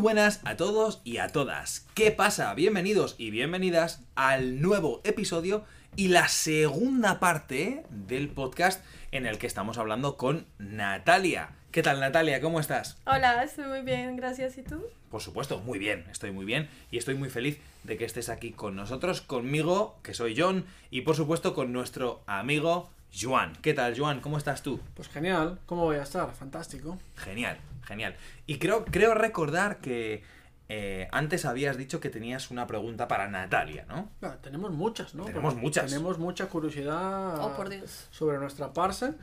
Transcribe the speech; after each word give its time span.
buenas 0.00 0.40
a 0.44 0.56
todos 0.56 1.00
y 1.02 1.18
a 1.18 1.28
todas. 1.28 1.86
¿Qué 1.94 2.12
pasa? 2.12 2.54
Bienvenidos 2.54 3.16
y 3.18 3.30
bienvenidas 3.30 4.02
al 4.14 4.60
nuevo 4.60 5.00
episodio 5.02 5.64
y 5.96 6.08
la 6.08 6.28
segunda 6.28 7.18
parte 7.18 7.84
del 7.90 8.28
podcast 8.28 8.84
en 9.10 9.26
el 9.26 9.38
que 9.38 9.48
estamos 9.48 9.76
hablando 9.76 10.16
con 10.16 10.46
Natalia. 10.58 11.50
¿Qué 11.72 11.82
tal 11.82 11.98
Natalia? 11.98 12.40
¿Cómo 12.40 12.60
estás? 12.60 12.96
Hola, 13.06 13.42
estoy 13.42 13.66
muy 13.66 13.82
bien, 13.82 14.16
gracias. 14.16 14.56
¿Y 14.56 14.62
tú? 14.62 14.84
Por 15.10 15.20
supuesto, 15.20 15.58
muy 15.58 15.80
bien, 15.80 16.06
estoy 16.10 16.30
muy 16.30 16.44
bien 16.44 16.68
y 16.92 16.98
estoy 16.98 17.16
muy 17.16 17.28
feliz 17.28 17.58
de 17.82 17.96
que 17.96 18.04
estés 18.04 18.28
aquí 18.28 18.52
con 18.52 18.76
nosotros, 18.76 19.20
conmigo, 19.20 19.98
que 20.04 20.14
soy 20.14 20.36
John, 20.38 20.64
y 20.90 21.00
por 21.00 21.16
supuesto 21.16 21.54
con 21.54 21.72
nuestro 21.72 22.22
amigo 22.26 22.90
Joan. 23.12 23.54
¿Qué 23.62 23.74
tal, 23.74 23.98
Joan? 23.98 24.20
¿Cómo 24.20 24.38
estás 24.38 24.62
tú? 24.62 24.80
Pues 24.94 25.08
genial, 25.08 25.58
¿cómo 25.66 25.84
voy 25.84 25.96
a 25.96 26.02
estar? 26.02 26.30
Fantástico. 26.34 26.98
Genial, 27.16 27.58
genial. 27.88 28.14
Y 28.46 28.58
creo, 28.58 28.84
creo 28.84 29.14
recordar 29.14 29.78
que 29.80 30.22
eh, 30.68 31.08
antes 31.10 31.44
habías 31.46 31.76
dicho 31.78 31.98
que 31.98 32.10
tenías 32.10 32.50
una 32.50 32.66
pregunta 32.66 33.08
para 33.08 33.26
Natalia, 33.28 33.86
¿no? 33.88 34.10
Bueno, 34.20 34.36
tenemos 34.42 34.70
muchas, 34.70 35.14
¿no? 35.14 35.24
Tenemos 35.24 35.54
Porque 35.54 35.66
muchas. 35.66 35.90
Tenemos 35.90 36.18
mucha 36.18 36.46
curiosidad 36.48 37.40
Oh, 37.42 37.56
por 37.56 37.70
Dios. 37.70 38.06
sobre 38.10 38.38
nuestra 38.38 38.72
parse. 38.74 39.14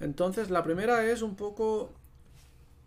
Entonces, 0.00 0.48
la 0.50 0.62
primera 0.64 1.04
es 1.04 1.20
un 1.22 1.36
poco, 1.36 1.92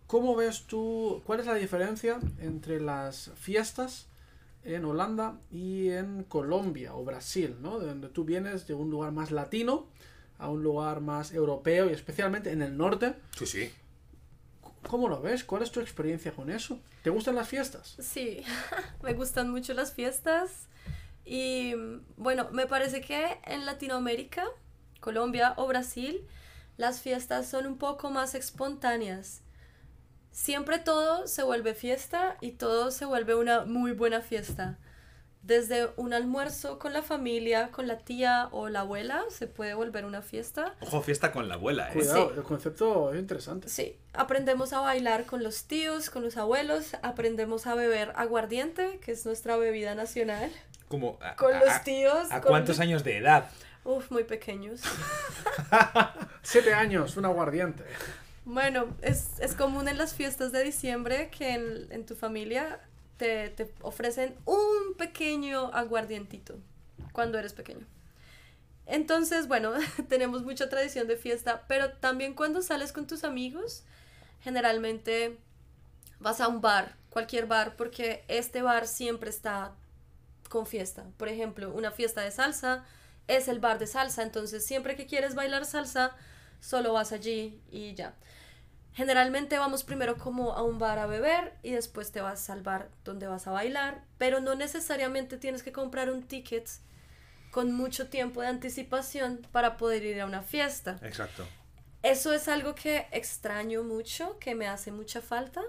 ¿cómo 0.08 0.34
ves 0.34 0.64
tú, 0.66 1.22
cuál 1.24 1.40
es 1.40 1.46
la 1.46 1.54
diferencia 1.54 2.18
entre 2.40 2.80
las 2.80 3.30
fiestas 3.36 4.08
en 4.64 4.84
Holanda 4.84 5.38
y 5.50 5.90
en 5.90 6.24
Colombia 6.24 6.94
o 6.94 7.04
Brasil, 7.04 7.56
¿no? 7.60 7.78
De 7.78 7.86
donde 7.86 8.08
tú 8.08 8.24
vienes 8.24 8.66
de 8.66 8.74
un 8.74 8.90
lugar 8.90 9.12
más 9.12 9.30
latino 9.30 9.86
a 10.38 10.48
un 10.48 10.62
lugar 10.64 11.00
más 11.00 11.32
europeo 11.32 11.88
y 11.88 11.92
especialmente 11.92 12.50
en 12.50 12.62
el 12.62 12.76
norte. 12.76 13.14
Sí, 13.36 13.46
sí. 13.46 13.70
¿Cómo 14.88 15.08
lo 15.08 15.20
ves? 15.20 15.44
¿Cuál 15.44 15.62
es 15.62 15.70
tu 15.70 15.80
experiencia 15.80 16.32
con 16.32 16.50
eso? 16.50 16.80
¿Te 17.02 17.10
gustan 17.10 17.34
las 17.34 17.48
fiestas? 17.48 17.96
Sí, 17.98 18.44
me 19.02 19.14
gustan 19.14 19.50
mucho 19.50 19.74
las 19.74 19.92
fiestas. 19.92 20.68
Y 21.24 21.74
bueno, 22.16 22.48
me 22.52 22.66
parece 22.66 23.00
que 23.00 23.38
en 23.44 23.64
Latinoamérica, 23.64 24.44
Colombia 25.00 25.54
o 25.56 25.66
Brasil, 25.66 26.26
las 26.76 27.00
fiestas 27.00 27.48
son 27.48 27.66
un 27.66 27.78
poco 27.78 28.10
más 28.10 28.34
espontáneas. 28.34 29.42
Siempre 30.30 30.78
todo 30.78 31.26
se 31.26 31.42
vuelve 31.42 31.74
fiesta 31.74 32.36
y 32.40 32.52
todo 32.52 32.90
se 32.90 33.04
vuelve 33.04 33.34
una 33.34 33.64
muy 33.64 33.92
buena 33.92 34.20
fiesta. 34.20 34.78
Desde 35.42 35.90
un 35.96 36.14
almuerzo 36.14 36.78
con 36.78 36.92
la 36.92 37.02
familia, 37.02 37.70
con 37.72 37.88
la 37.88 37.98
tía 37.98 38.48
o 38.52 38.68
la 38.68 38.80
abuela, 38.80 39.24
se 39.28 39.48
puede 39.48 39.74
volver 39.74 40.04
una 40.04 40.22
fiesta. 40.22 40.76
Ojo, 40.80 41.02
fiesta 41.02 41.32
con 41.32 41.48
la 41.48 41.54
abuela, 41.54 41.88
¿eh? 41.90 41.94
Cuidado, 41.94 42.28
Sí. 42.30 42.34
el 42.38 42.42
concepto 42.44 43.12
es 43.12 43.18
interesante. 43.18 43.68
Sí, 43.68 43.96
aprendemos 44.12 44.72
a 44.72 44.80
bailar 44.80 45.26
con 45.26 45.42
los 45.42 45.64
tíos, 45.64 46.10
con 46.10 46.22
los 46.22 46.36
abuelos, 46.36 46.94
aprendemos 47.02 47.66
a 47.66 47.74
beber 47.74 48.12
aguardiente, 48.14 49.00
que 49.04 49.10
es 49.12 49.26
nuestra 49.26 49.56
bebida 49.56 49.96
nacional, 49.96 50.52
Como, 50.86 51.18
a, 51.20 51.34
con 51.34 51.52
a- 51.52 51.58
los 51.64 51.82
tíos. 51.82 52.30
¿A 52.30 52.40
cuántos 52.40 52.78
años 52.78 53.02
de 53.02 53.16
edad? 53.16 53.46
Uf, 53.84 54.12
muy 54.12 54.22
pequeños. 54.22 54.80
Siete 56.42 56.72
años, 56.74 57.16
un 57.16 57.24
aguardiente. 57.24 57.84
Bueno, 58.44 58.86
es, 59.02 59.38
es 59.40 59.54
común 59.54 59.88
en 59.88 59.98
las 59.98 60.14
fiestas 60.14 60.52
de 60.52 60.62
diciembre 60.64 61.30
que 61.36 61.54
en, 61.54 61.86
en 61.90 62.06
tu 62.06 62.14
familia 62.14 62.80
te, 63.22 63.72
ofrecen 63.80 64.36
un 64.44 64.94
pequeño 64.96 65.72
aguardientito 65.72 66.56
cuando 67.12 67.38
eres 67.38 67.52
pequeño. 67.52 67.86
Entonces, 68.86 69.48
bueno, 69.48 69.72
tenemos 70.08 70.42
mucha 70.42 70.68
tradición 70.68 71.06
de 71.06 71.16
fiesta, 71.16 71.64
pero 71.68 71.92
también 71.92 72.34
cuando 72.34 72.62
sales 72.62 72.92
con 72.92 73.06
tus 73.06 73.24
amigos, 73.24 73.84
generalmente 74.40 75.38
vas 76.18 76.40
a 76.40 76.48
un 76.48 76.60
bar, 76.60 76.96
cualquier 77.10 77.46
bar, 77.46 77.76
porque 77.76 78.24
este 78.28 78.62
bar 78.62 78.86
siempre 78.86 79.30
está 79.30 79.72
con 80.48 80.66
fiesta. 80.66 81.04
Por 81.16 81.28
ejemplo, 81.28 81.72
una 81.72 81.90
fiesta 81.90 82.22
de 82.22 82.30
salsa 82.30 82.84
es 83.28 83.48
el 83.48 83.60
bar 83.60 83.78
de 83.78 83.86
salsa, 83.86 84.22
entonces 84.22 84.64
siempre 84.64 84.96
que 84.96 85.06
quieres 85.06 85.34
bailar 85.34 85.64
salsa, 85.64 86.16
solo 86.60 86.92
vas 86.92 87.12
allí 87.12 87.60
y 87.70 87.94
ya. 87.94 88.14
Generalmente 88.94 89.58
vamos 89.58 89.84
primero 89.84 90.18
como 90.18 90.52
a 90.52 90.62
un 90.62 90.78
bar 90.78 90.98
a 90.98 91.06
beber 91.06 91.54
y 91.62 91.70
después 91.70 92.12
te 92.12 92.20
vas 92.20 92.50
al 92.50 92.62
bar 92.62 92.90
donde 93.04 93.26
vas 93.26 93.46
a 93.46 93.50
bailar, 93.50 94.04
pero 94.18 94.40
no 94.40 94.54
necesariamente 94.54 95.38
tienes 95.38 95.62
que 95.62 95.72
comprar 95.72 96.10
un 96.10 96.22
ticket 96.22 96.68
con 97.50 97.72
mucho 97.72 98.08
tiempo 98.08 98.42
de 98.42 98.48
anticipación 98.48 99.46
para 99.50 99.76
poder 99.76 100.04
ir 100.04 100.20
a 100.20 100.26
una 100.26 100.42
fiesta. 100.42 100.98
Exacto. 101.02 101.46
Eso 102.02 102.32
es 102.32 102.48
algo 102.48 102.74
que 102.74 103.06
extraño 103.12 103.82
mucho, 103.82 104.38
que 104.38 104.54
me 104.54 104.66
hace 104.66 104.90
mucha 104.90 105.22
falta. 105.22 105.62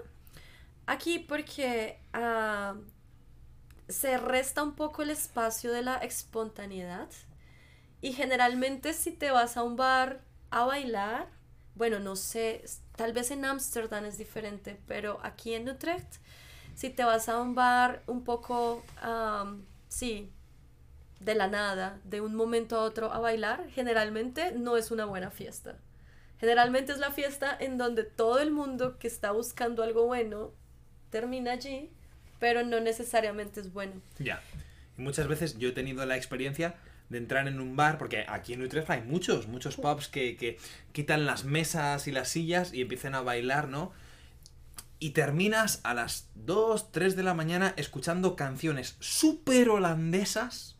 Aquí 0.86 1.18
porque 1.18 1.98
ah, 2.12 2.74
se 3.88 4.18
resta 4.18 4.62
un 4.62 4.74
poco 4.74 5.02
el 5.02 5.10
espacio 5.10 5.72
de 5.72 5.82
la 5.82 5.96
espontaneidad. 5.96 7.08
Y 8.00 8.12
generalmente 8.12 8.92
si 8.92 9.12
te 9.12 9.30
vas 9.30 9.56
a 9.56 9.62
un 9.62 9.76
bar 9.76 10.20
a 10.50 10.64
bailar, 10.64 11.28
bueno, 11.74 11.98
no 11.98 12.16
sé, 12.16 12.64
tal 12.96 13.12
vez 13.12 13.30
en 13.30 13.44
Ámsterdam 13.44 14.04
es 14.04 14.18
diferente, 14.18 14.78
pero 14.86 15.18
aquí 15.22 15.54
en 15.54 15.68
Utrecht, 15.68 16.16
si 16.74 16.90
te 16.90 17.04
vas 17.04 17.28
a 17.28 17.40
un 17.40 17.54
bar 17.54 18.02
un 18.06 18.24
poco, 18.24 18.84
sí, 19.88 20.30
de 21.20 21.34
la 21.34 21.48
nada, 21.48 21.98
de 22.04 22.20
un 22.20 22.34
momento 22.34 22.76
a 22.76 22.82
otro 22.82 23.12
a 23.12 23.18
bailar, 23.18 23.68
generalmente 23.70 24.52
no 24.52 24.76
es 24.76 24.90
una 24.90 25.04
buena 25.04 25.30
fiesta. 25.30 25.76
Generalmente 26.38 26.92
es 26.92 26.98
la 26.98 27.12
fiesta 27.12 27.56
en 27.58 27.78
donde 27.78 28.04
todo 28.04 28.40
el 28.40 28.50
mundo 28.50 28.98
que 28.98 29.06
está 29.06 29.30
buscando 29.30 29.82
algo 29.82 30.04
bueno 30.06 30.52
termina 31.10 31.52
allí, 31.52 31.90
pero 32.38 32.64
no 32.64 32.80
necesariamente 32.80 33.60
es 33.60 33.72
bueno. 33.72 34.02
Ya. 34.18 34.42
Muchas 34.96 35.26
veces 35.26 35.58
yo 35.58 35.70
he 35.70 35.72
tenido 35.72 36.04
la 36.04 36.16
experiencia 36.16 36.74
de 37.08 37.18
entrar 37.18 37.48
en 37.48 37.60
un 37.60 37.76
bar, 37.76 37.98
porque 37.98 38.24
aquí 38.28 38.52
en 38.54 38.62
Utrecht 38.62 38.90
hay 38.90 39.02
muchos, 39.02 39.46
muchos 39.46 39.76
pubs 39.76 40.08
que, 40.08 40.36
que 40.36 40.58
quitan 40.92 41.26
las 41.26 41.44
mesas 41.44 42.08
y 42.08 42.12
las 42.12 42.28
sillas 42.28 42.72
y 42.72 42.82
empiezan 42.82 43.14
a 43.14 43.20
bailar, 43.20 43.68
¿no? 43.68 43.92
Y 44.98 45.10
terminas 45.10 45.80
a 45.82 45.94
las 45.94 46.30
2, 46.34 46.92
3 46.92 47.16
de 47.16 47.22
la 47.22 47.34
mañana 47.34 47.74
escuchando 47.76 48.36
canciones 48.36 48.96
súper 49.00 49.68
holandesas 49.68 50.76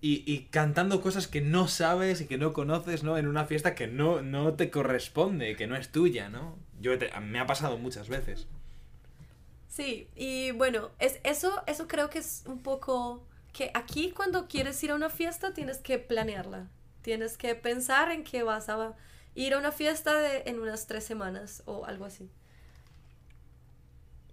y, 0.00 0.24
y 0.26 0.46
cantando 0.46 1.00
cosas 1.00 1.28
que 1.28 1.40
no 1.40 1.68
sabes 1.68 2.20
y 2.20 2.26
que 2.26 2.38
no 2.38 2.52
conoces, 2.52 3.04
¿no? 3.04 3.16
En 3.16 3.28
una 3.28 3.46
fiesta 3.46 3.74
que 3.74 3.86
no, 3.86 4.22
no 4.22 4.54
te 4.54 4.70
corresponde, 4.70 5.56
que 5.56 5.66
no 5.66 5.76
es 5.76 5.90
tuya, 5.90 6.28
¿no? 6.28 6.58
Yo 6.80 6.92
me 7.22 7.38
ha 7.38 7.46
pasado 7.46 7.78
muchas 7.78 8.08
veces. 8.08 8.48
Sí, 9.68 10.08
y 10.16 10.50
bueno, 10.52 10.90
es, 10.98 11.20
eso, 11.22 11.62
eso 11.66 11.86
creo 11.86 12.10
que 12.10 12.18
es 12.18 12.42
un 12.46 12.58
poco 12.58 13.27
que 13.52 13.70
aquí 13.74 14.12
cuando 14.12 14.48
quieres 14.48 14.82
ir 14.82 14.90
a 14.90 14.94
una 14.94 15.10
fiesta 15.10 15.52
tienes 15.52 15.78
que 15.78 15.98
planearla. 15.98 16.68
Tienes 17.02 17.36
que 17.36 17.54
pensar 17.54 18.10
en 18.10 18.24
que 18.24 18.42
vas 18.42 18.68
a 18.68 18.94
ir 19.34 19.54
a 19.54 19.58
una 19.58 19.72
fiesta 19.72 20.18
de, 20.18 20.42
en 20.46 20.58
unas 20.58 20.86
tres 20.86 21.04
semanas 21.04 21.62
o 21.64 21.84
algo 21.84 22.04
así. 22.04 22.28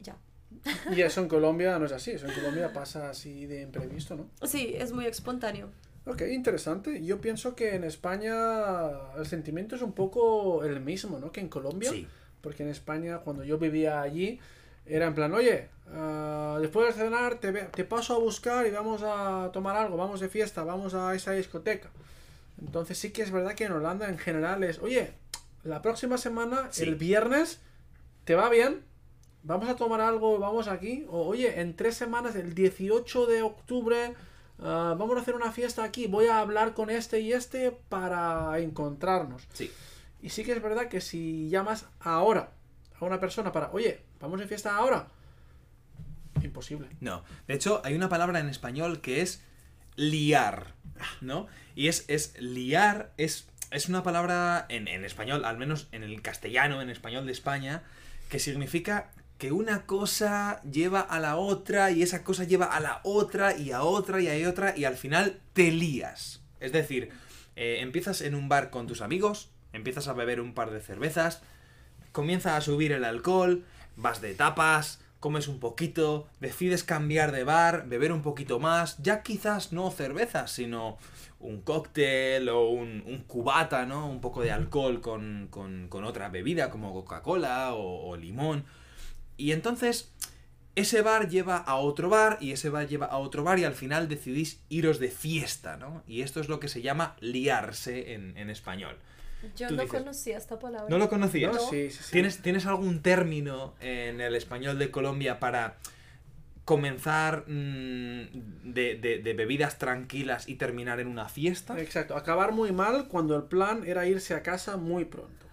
Ya. 0.01 0.17
Y 0.91 1.01
eso 1.01 1.21
en 1.21 1.27
Colombia 1.27 1.77
no 1.79 1.85
es 1.85 1.91
así, 1.91 2.11
eso 2.11 2.27
en 2.27 2.33
Colombia 2.33 2.73
pasa 2.73 3.09
así 3.09 3.45
de 3.45 3.61
imprevisto, 3.61 4.15
¿no? 4.15 4.29
Sí, 4.47 4.73
es 4.77 4.91
muy 4.91 5.05
espontáneo. 5.05 5.69
Ok, 6.05 6.21
interesante. 6.29 7.03
Yo 7.03 7.19
pienso 7.19 7.55
que 7.55 7.75
en 7.75 7.83
España 7.83 8.35
el 9.17 9.25
sentimiento 9.25 9.75
es 9.75 9.81
un 9.81 9.93
poco 9.93 10.63
el 10.63 10.79
mismo, 10.79 11.17
¿no? 11.19 11.31
Que 11.31 11.39
en 11.39 11.49
Colombia. 11.49 11.89
Sí. 11.89 12.07
Porque 12.41 12.61
en 12.61 12.69
España, 12.69 13.19
cuando 13.19 13.43
yo 13.43 13.57
vivía 13.57 14.01
allí, 14.01 14.39
era 14.85 15.07
en 15.07 15.15
plan, 15.15 15.33
oye, 15.33 15.69
ah, 15.87 16.57
después 16.61 16.87
de 16.87 17.03
cenar 17.03 17.35
te, 17.39 17.83
paso 17.83 18.15
a 18.15 18.19
buscar 18.19 18.65
y 18.67 18.71
vamos 18.71 19.01
a 19.03 19.49
tomar 19.53 19.75
algo, 19.75 19.97
vamos 19.97 20.19
de 20.19 20.29
fiesta, 20.29 20.63
vamos 20.63 20.93
a 20.93 21.13
esa 21.15 21.31
discoteca. 21.31 21.89
Entonces 22.61 22.97
sí 22.97 23.11
que 23.11 23.21
es 23.21 23.31
verdad 23.31 23.53
que 23.53 23.65
en 23.65 23.73
Holanda 23.73 24.07
en 24.07 24.17
general 24.17 24.63
es, 24.63 24.79
oye, 24.79 25.13
la 25.63 25.81
próxima 25.81 26.17
semana, 26.17 26.67
Sí. 26.71 26.83
el 26.83 26.95
viernes, 26.95 27.59
¿te 28.23 28.35
va 28.35 28.49
bien? 28.49 28.83
Vamos 29.43 29.69
a 29.69 29.75
tomar 29.75 30.01
algo, 30.01 30.39
vamos 30.39 30.67
aquí. 30.67 31.05
O 31.09 31.27
oye, 31.27 31.59
en 31.59 31.75
tres 31.75 31.95
semanas, 31.95 32.35
el 32.35 32.55
18 32.55 33.25
de 33.27 33.41
octubre, 33.43 34.13
ah, 34.59 34.95
vamos 34.97 35.17
a 35.17 35.21
hacer 35.21 35.35
una 35.35 35.51
fiesta 35.51 35.83
aquí. 35.83 36.07
Voy 36.07 36.27
a 36.27 36.39
hablar 36.39 36.73
con 36.73 36.89
este 36.89 37.19
y 37.19 37.33
este 37.33 37.71
para 37.89 38.57
encontrarnos. 38.59 39.47
Sí. 39.53 39.71
Y 40.21 40.29
sí 40.29 40.43
que 40.43 40.53
es 40.53 40.61
verdad 40.61 40.87
que 40.87 41.01
si 41.01 41.49
llamas 41.49 41.85
ahora 41.99 42.51
a 42.99 43.05
una 43.05 43.19
persona 43.19 43.51
para, 43.51 43.69
oye, 43.71 44.01
vamos 44.19 44.39
de 44.39 44.47
fiesta 44.47 44.75
ahora, 44.75 45.07
imposible. 46.43 46.87
No. 46.99 47.23
De 47.47 47.53
hecho, 47.53 47.81
hay 47.83 47.95
una 47.95 48.09
palabra 48.09 48.39
en 48.39 48.49
español 48.49 49.01
que 49.01 49.21
es 49.21 49.41
liar, 49.95 50.73
¿no? 51.21 51.47
Y 51.75 51.87
es, 51.87 52.05
es 52.07 52.39
liar, 52.39 53.11
es, 53.17 53.47
es 53.71 53.89
una 53.89 54.03
palabra 54.03 54.65
en, 54.69 54.87
en 54.87 55.05
español, 55.05 55.45
al 55.45 55.57
menos 55.57 55.87
en 55.91 56.03
el 56.03 56.21
castellano, 56.21 56.81
en 56.81 56.89
español 56.89 57.25
de 57.25 57.31
España, 57.31 57.83
que 58.29 58.39
significa 58.39 59.11
que 59.37 59.51
una 59.51 59.85
cosa 59.85 60.61
lleva 60.63 61.01
a 61.01 61.19
la 61.19 61.35
otra 61.35 61.91
y 61.91 62.01
esa 62.01 62.23
cosa 62.23 62.45
lleva 62.45 62.65
a 62.65 62.79
la 62.79 63.01
otra 63.03 63.57
y 63.57 63.71
a 63.71 63.83
otra 63.83 64.21
y 64.21 64.43
a 64.43 64.49
otra 64.49 64.77
y 64.77 64.85
al 64.85 64.95
final 64.95 65.39
te 65.53 65.71
lías. 65.71 66.41
Es 66.59 66.71
decir, 66.71 67.09
eh, 67.55 67.77
empiezas 67.81 68.21
en 68.21 68.33
un 68.33 68.47
bar 68.47 68.69
con 68.69 68.87
tus 68.87 69.01
amigos, 69.01 69.49
empiezas 69.73 70.07
a 70.07 70.13
beber 70.13 70.39
un 70.39 70.53
par 70.53 70.71
de 70.71 70.79
cervezas, 70.79 71.41
comienza 72.13 72.55
a 72.55 72.61
subir 72.61 72.93
el 72.93 73.03
alcohol, 73.03 73.65
vas 73.95 74.21
de 74.21 74.33
tapas, 74.33 75.01
comes 75.19 75.47
un 75.47 75.59
poquito, 75.59 76.27
decides 76.39 76.83
cambiar 76.83 77.31
de 77.31 77.43
bar, 77.43 77.87
beber 77.87 78.11
un 78.11 78.21
poquito 78.21 78.59
más, 78.59 78.97
ya 79.01 79.23
quizás 79.23 79.71
no 79.71 79.89
cerveza, 79.91 80.47
sino 80.47 80.97
un 81.39 81.61
cóctel 81.61 82.49
o 82.49 82.69
un, 82.69 83.03
un 83.05 83.23
cubata, 83.23 83.85
¿no? 83.85 84.07
Un 84.07 84.21
poco 84.21 84.41
de 84.41 84.51
alcohol 84.51 85.01
con, 85.01 85.47
con- 85.49 85.87
con 85.89 86.03
otra 86.03 86.29
bebida 86.29 86.69
como 86.69 86.93
Coca-Cola 86.93 87.73
o, 87.73 88.09
o 88.09 88.15
limón. 88.17 88.65
Y 89.37 89.51
entonces 89.51 90.11
ese 90.75 91.01
bar 91.01 91.29
lleva 91.29 91.57
a 91.57 91.75
otro 91.75 92.09
bar 92.09 92.37
y 92.41 92.51
ese 92.51 92.69
bar 92.69 92.87
lleva 92.87 93.05
a 93.07 93.17
otro 93.17 93.43
bar 93.43 93.59
y 93.59 93.63
al 93.63 93.73
final 93.75 94.07
decidís 94.07 94.59
iros 94.69 94.99
de 94.99 95.09
fiesta, 95.09 95.77
¿no? 95.77 96.03
Y 96.07 96.21
esto 96.21 96.39
es 96.39 96.49
lo 96.49 96.59
que 96.59 96.67
se 96.67 96.81
llama 96.81 97.15
liarse 97.19 98.13
en, 98.13 98.37
en 98.37 98.49
español. 98.49 98.97
Yo 99.55 99.67
Tú 99.67 99.75
no 99.75 99.83
dices- 99.83 99.99
conocía 99.99 100.37
esta 100.37 100.57
palabra. 100.59 100.87
¿No 100.89 100.97
lo 100.97 101.09
conocías? 101.09 101.53
¿No? 101.53 101.61
No. 101.61 101.69
Sí, 101.69 101.89
sí, 101.91 102.03
sí. 102.03 102.11
¿Tienes, 102.11 102.41
¿Tienes 102.41 102.65
algún 102.65 103.01
término 103.01 103.73
en 103.79 104.21
el 104.21 104.35
español 104.35 104.77
de 104.79 104.91
Colombia 104.91 105.39
para 105.39 105.77
comenzar 106.63 107.43
mm, 107.47 108.73
de, 108.73 108.95
de- 108.95 109.19
de 109.23 109.33
bebidas 109.33 109.77
tranquilas 109.77 110.47
y 110.49 110.55
terminar 110.55 110.99
en 110.99 111.07
una 111.07 111.29
fiesta? 111.29 111.79
Exacto, 111.79 112.15
acabar 112.15 112.51
muy 112.51 112.71
mal 112.71 113.07
cuando 113.07 113.35
el 113.35 113.43
plan 113.43 113.83
era 113.85 114.05
irse 114.07 114.33
a 114.33 114.41
casa 114.41 114.77
muy 114.77 115.05
pronto. 115.05 115.45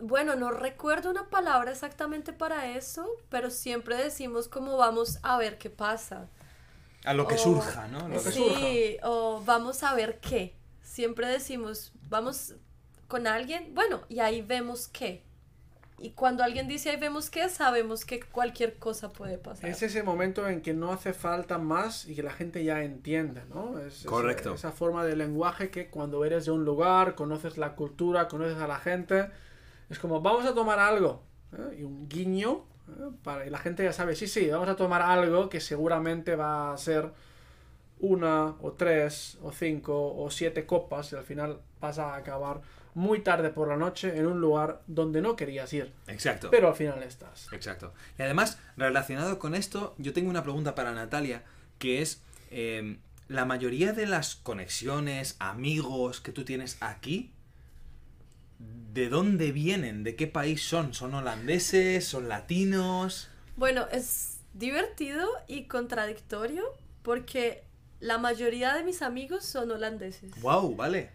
Bueno, 0.00 0.34
no 0.34 0.50
recuerdo 0.50 1.10
una 1.10 1.28
palabra 1.30 1.70
exactamente 1.70 2.32
para 2.32 2.76
eso, 2.76 3.06
pero 3.28 3.50
siempre 3.50 3.94
decimos 3.96 4.48
como 4.48 4.76
vamos 4.76 5.20
a 5.22 5.38
ver 5.38 5.58
qué 5.58 5.70
pasa. 5.70 6.28
A 7.04 7.14
lo 7.14 7.28
que 7.28 7.34
O- 7.36 7.38
surja, 7.38 7.86
¿no? 7.88 8.08
Lo 8.08 8.22
que 8.22 8.32
sí, 8.32 8.96
o 9.04 9.42
vamos 9.44 9.82
a 9.84 9.94
ver 9.94 10.18
qué. 10.18 10.54
Siempre 10.82 11.28
decimos, 11.28 11.92
vamos 12.08 12.54
con 13.12 13.26
alguien, 13.26 13.74
bueno, 13.74 14.00
y 14.08 14.20
ahí 14.20 14.40
vemos 14.40 14.88
qué. 14.88 15.22
Y 15.98 16.12
cuando 16.12 16.42
alguien 16.42 16.66
dice 16.66 16.88
ahí 16.88 16.96
vemos 16.96 17.28
qué, 17.28 17.46
sabemos 17.50 18.06
que 18.06 18.20
cualquier 18.20 18.78
cosa 18.78 19.12
puede 19.12 19.36
pasar. 19.36 19.68
Es 19.68 19.82
ese 19.82 20.02
momento 20.02 20.48
en 20.48 20.62
que 20.62 20.72
no 20.72 20.90
hace 20.94 21.12
falta 21.12 21.58
más 21.58 22.06
y 22.06 22.14
que 22.14 22.22
la 22.22 22.30
gente 22.32 22.64
ya 22.64 22.82
entiende, 22.82 23.42
¿no? 23.52 23.78
Es, 23.78 24.00
esa- 24.00 24.08
Correcto. 24.08 24.54
Esa, 24.54 24.72
forma 24.72 25.04
de 25.04 25.14
lenguaje 25.14 25.68
que 25.68 25.90
cuando 25.90 26.24
eres 26.24 26.46
de 26.46 26.52
un 26.52 26.64
lugar, 26.64 27.14
conoces 27.14 27.58
la 27.58 27.74
cultura, 27.74 28.28
conoces 28.28 28.56
a 28.56 28.66
la 28.66 28.78
gente, 28.78 29.28
es 29.90 29.98
como, 29.98 30.22
vamos 30.22 30.46
a 30.46 30.54
tomar 30.54 30.78
algo. 30.78 31.22
¿eh? 31.52 31.80
Y 31.80 31.82
un 31.82 32.08
guiño, 32.08 32.64
¿eh? 32.88 33.10
para, 33.22 33.46
y 33.46 33.50
la 33.50 33.58
gente 33.58 33.84
ya 33.84 33.92
sabe, 33.92 34.16
sí, 34.16 34.26
sí, 34.26 34.48
vamos 34.48 34.70
a 34.70 34.76
tomar 34.76 35.02
algo 35.02 35.50
que 35.50 35.60
seguramente 35.60 36.34
va 36.34 36.72
a 36.72 36.78
ser 36.78 37.12
una 38.00 38.54
o 38.62 38.72
tres 38.72 39.36
o 39.42 39.52
cinco 39.52 40.16
o 40.16 40.30
siete 40.30 40.64
copas 40.64 41.12
y 41.12 41.16
al 41.16 41.24
final 41.24 41.60
vas 41.78 41.98
a 41.98 42.16
acabar 42.16 42.62
muy 42.94 43.20
tarde 43.20 43.50
por 43.50 43.68
la 43.68 43.76
noche 43.76 44.16
en 44.16 44.26
un 44.26 44.40
lugar 44.40 44.82
donde 44.86 45.22
no 45.22 45.36
querías 45.36 45.72
ir, 45.72 45.92
Exacto. 46.06 46.50
pero 46.50 46.68
al 46.68 46.74
final 46.74 47.02
estás. 47.02 47.48
Exacto. 47.52 47.92
Y 48.18 48.22
además, 48.22 48.58
relacionado 48.76 49.38
con 49.38 49.54
esto, 49.54 49.94
yo 49.98 50.12
tengo 50.12 50.30
una 50.30 50.42
pregunta 50.42 50.74
para 50.74 50.92
Natalia, 50.92 51.42
que 51.78 52.02
es, 52.02 52.22
eh, 52.50 52.98
la 53.28 53.44
mayoría 53.44 53.92
de 53.92 54.06
las 54.06 54.36
conexiones, 54.36 55.36
amigos 55.38 56.20
que 56.20 56.32
tú 56.32 56.44
tienes 56.44 56.76
aquí, 56.80 57.32
¿de 58.92 59.08
dónde 59.08 59.52
vienen? 59.52 60.04
¿De 60.04 60.16
qué 60.16 60.26
país 60.26 60.62
son? 60.62 60.92
¿Son 60.92 61.14
holandeses? 61.14 62.04
¿Son 62.06 62.28
latinos? 62.28 63.30
Bueno, 63.56 63.86
es 63.90 64.40
divertido 64.54 65.28
y 65.48 65.64
contradictorio 65.64 66.62
porque 67.02 67.64
la 68.00 68.18
mayoría 68.18 68.74
de 68.74 68.84
mis 68.84 69.00
amigos 69.00 69.44
son 69.44 69.70
holandeses. 69.70 70.38
¡Wow! 70.40 70.76
Vale. 70.76 71.10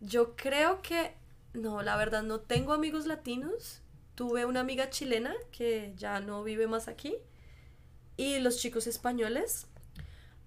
Yo 0.00 0.34
creo 0.34 0.80
que, 0.82 1.12
no, 1.52 1.82
la 1.82 1.96
verdad 1.96 2.22
no 2.22 2.40
tengo 2.40 2.72
amigos 2.72 3.06
latinos. 3.06 3.82
Tuve 4.14 4.44
una 4.44 4.60
amiga 4.60 4.90
chilena 4.90 5.34
que 5.50 5.92
ya 5.96 6.20
no 6.20 6.42
vive 6.42 6.66
más 6.66 6.88
aquí. 6.88 7.16
Y 8.16 8.38
los 8.38 8.58
chicos 8.58 8.86
españoles. 8.86 9.66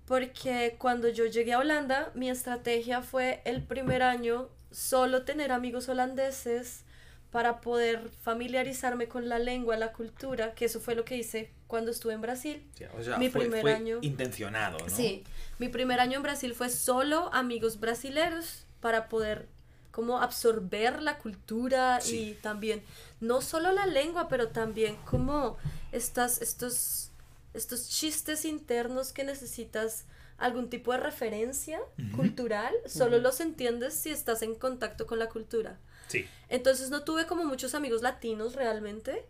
Porque 0.06 0.76
cuando 0.78 1.08
yo 1.10 1.26
llegué 1.26 1.54
a 1.54 1.60
Holanda, 1.60 2.12
mi 2.14 2.30
estrategia 2.30 3.02
fue 3.02 3.42
el 3.46 3.64
primer 3.64 4.04
año 4.04 4.50
solo 4.70 5.24
tener 5.24 5.52
amigos 5.52 5.88
holandeses 5.88 6.84
para 7.32 7.62
poder 7.62 8.10
familiarizarme 8.22 9.08
con 9.08 9.28
la 9.28 9.40
lengua, 9.40 9.76
la 9.78 9.92
cultura, 9.94 10.54
que 10.54 10.66
eso 10.66 10.80
fue 10.80 10.94
lo 10.94 11.04
que 11.06 11.18
hice 11.18 11.52
cuando 11.68 11.90
estuve 11.90 12.14
en 12.14 12.22
Brasil. 12.22 12.64
Sí, 12.76 12.84
o 12.96 13.02
sea, 13.02 13.18
Mi 13.18 13.30
fue, 13.30 13.42
primer 13.42 13.62
fue 13.62 13.74
año. 13.74 13.98
intencionado, 14.02 14.78
¿no? 14.78 14.90
Sí, 14.90 15.24
mi 15.58 15.70
primer 15.70 16.00
año 16.00 16.18
en 16.18 16.24
Brasil 16.24 16.54
fue 16.54 16.70
solo 16.70 17.34
amigos 17.34 17.80
brasileros 17.80 18.68
para 18.82 19.10
poder 19.10 19.48
como 19.94 20.19
absorber 20.19 21.01
la 21.01 21.18
cultura 21.19 22.01
Sí. 22.01 22.31
y 22.31 22.34
también 22.34 22.84
no 23.22 23.40
solo 23.42 23.72
la 23.72 23.86
lengua, 23.86 24.28
pero 24.28 24.50
también 24.50 24.98
como 25.06 25.56
estas, 25.94 26.42
estos, 26.42 27.12
estos 27.54 27.88
chistes 27.88 28.44
internos 28.44 29.13
que 29.13 29.24
necesitas 29.24 30.06
algún 30.38 30.69
tipo 30.69 30.92
de 30.92 30.98
referencia 30.98 31.80
cultural, 32.16 32.74
solo 32.88 33.19
los 33.19 33.40
entiendes 33.40 33.94
si 33.94 34.10
estás 34.10 34.42
en 34.42 34.56
contacto 34.56 35.06
con 35.06 35.19
la 35.19 35.30
cultura. 35.30 35.78
Sí. 36.07 36.25
Entonces 36.50 36.89
no 36.89 37.04
tuve 37.04 37.28
como 37.28 37.46
muchos 37.46 37.75
amigos 37.75 38.01
latinos 38.01 38.56
realmente. 38.56 39.25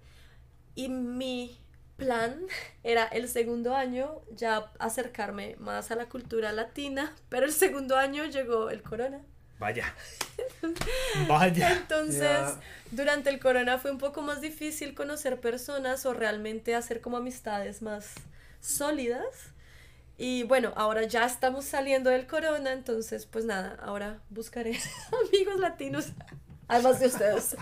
Y 0.75 0.88
mi 0.89 1.59
plan 1.98 2.48
era 2.83 3.04
el 3.06 3.27
segundo 3.27 3.75
año 3.75 4.21
ya 4.31 4.71
acercarme 4.80 5.56
más 5.59 5.92
a 5.92 5.95
la 5.95 6.07
cultura 6.09 6.51
latina, 6.54 7.13
pero 7.30 7.45
el 7.45 7.51
segundo 7.51 7.95
año 7.98 8.25
llegó 8.25 8.69
el 8.69 8.81
corona. 8.81 9.21
Vaya. 9.63 9.94
Vaya. 11.30 11.71
Entonces, 11.71 12.57
durante 12.92 13.30
el 13.30 13.39
corona 13.39 13.77
fue 13.77 13.92
un 13.92 13.98
poco 13.98 14.21
más 14.21 14.42
difícil 14.42 14.94
conocer 14.94 15.39
personas 15.39 16.06
o 16.06 16.13
realmente 16.13 16.75
hacer 16.75 17.00
como 17.00 17.15
amistades 17.15 17.81
más 17.81 18.15
sólidas. 18.60 19.24
Y 20.18 20.44
bueno, 20.44 20.74
ahora 20.75 21.04
ya 21.04 21.25
estamos 21.25 21.63
saliendo 21.63 22.10
del 22.10 22.27
corona, 22.27 22.74
entonces 22.74 23.25
pues 23.25 23.45
nada, 23.45 23.77
ahora 23.81 24.19
buscaré 24.30 24.77
amigos 25.30 25.62
latinos, 25.62 26.09
además 26.68 27.00
de 27.00 27.07
ustedes. 27.07 27.56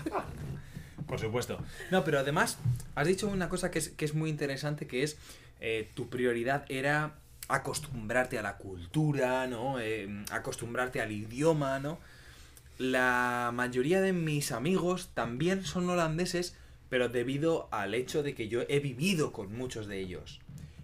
Por 1.06 1.20
supuesto. 1.20 1.58
No, 1.92 2.02
pero 2.02 2.18
además, 2.18 2.58
has 2.96 3.06
dicho 3.06 3.28
una 3.28 3.48
cosa 3.48 3.70
que 3.70 3.78
es, 3.78 3.90
que 3.90 4.04
es 4.04 4.14
muy 4.14 4.28
interesante, 4.28 4.88
que 4.88 5.04
es 5.04 5.18
eh, 5.60 5.88
tu 5.94 6.08
prioridad 6.08 6.64
era 6.68 7.14
acostumbrarte 7.54 8.38
a 8.38 8.42
la 8.42 8.56
cultura, 8.56 9.46
¿no? 9.46 9.78
Eh, 9.78 10.24
acostumbrarte 10.30 11.00
al 11.00 11.12
idioma, 11.12 11.78
¿no? 11.78 11.98
La 12.78 13.50
mayoría 13.54 14.00
de 14.00 14.12
mis 14.12 14.52
amigos 14.52 15.10
también 15.14 15.64
son 15.64 15.88
holandeses, 15.88 16.56
pero 16.88 17.08
debido 17.08 17.68
al 17.70 17.94
hecho 17.94 18.22
de 18.22 18.34
que 18.34 18.48
yo 18.48 18.62
he 18.68 18.80
vivido 18.80 19.32
con 19.32 19.56
muchos 19.56 19.86
de 19.86 20.00
ellos. 20.00 20.40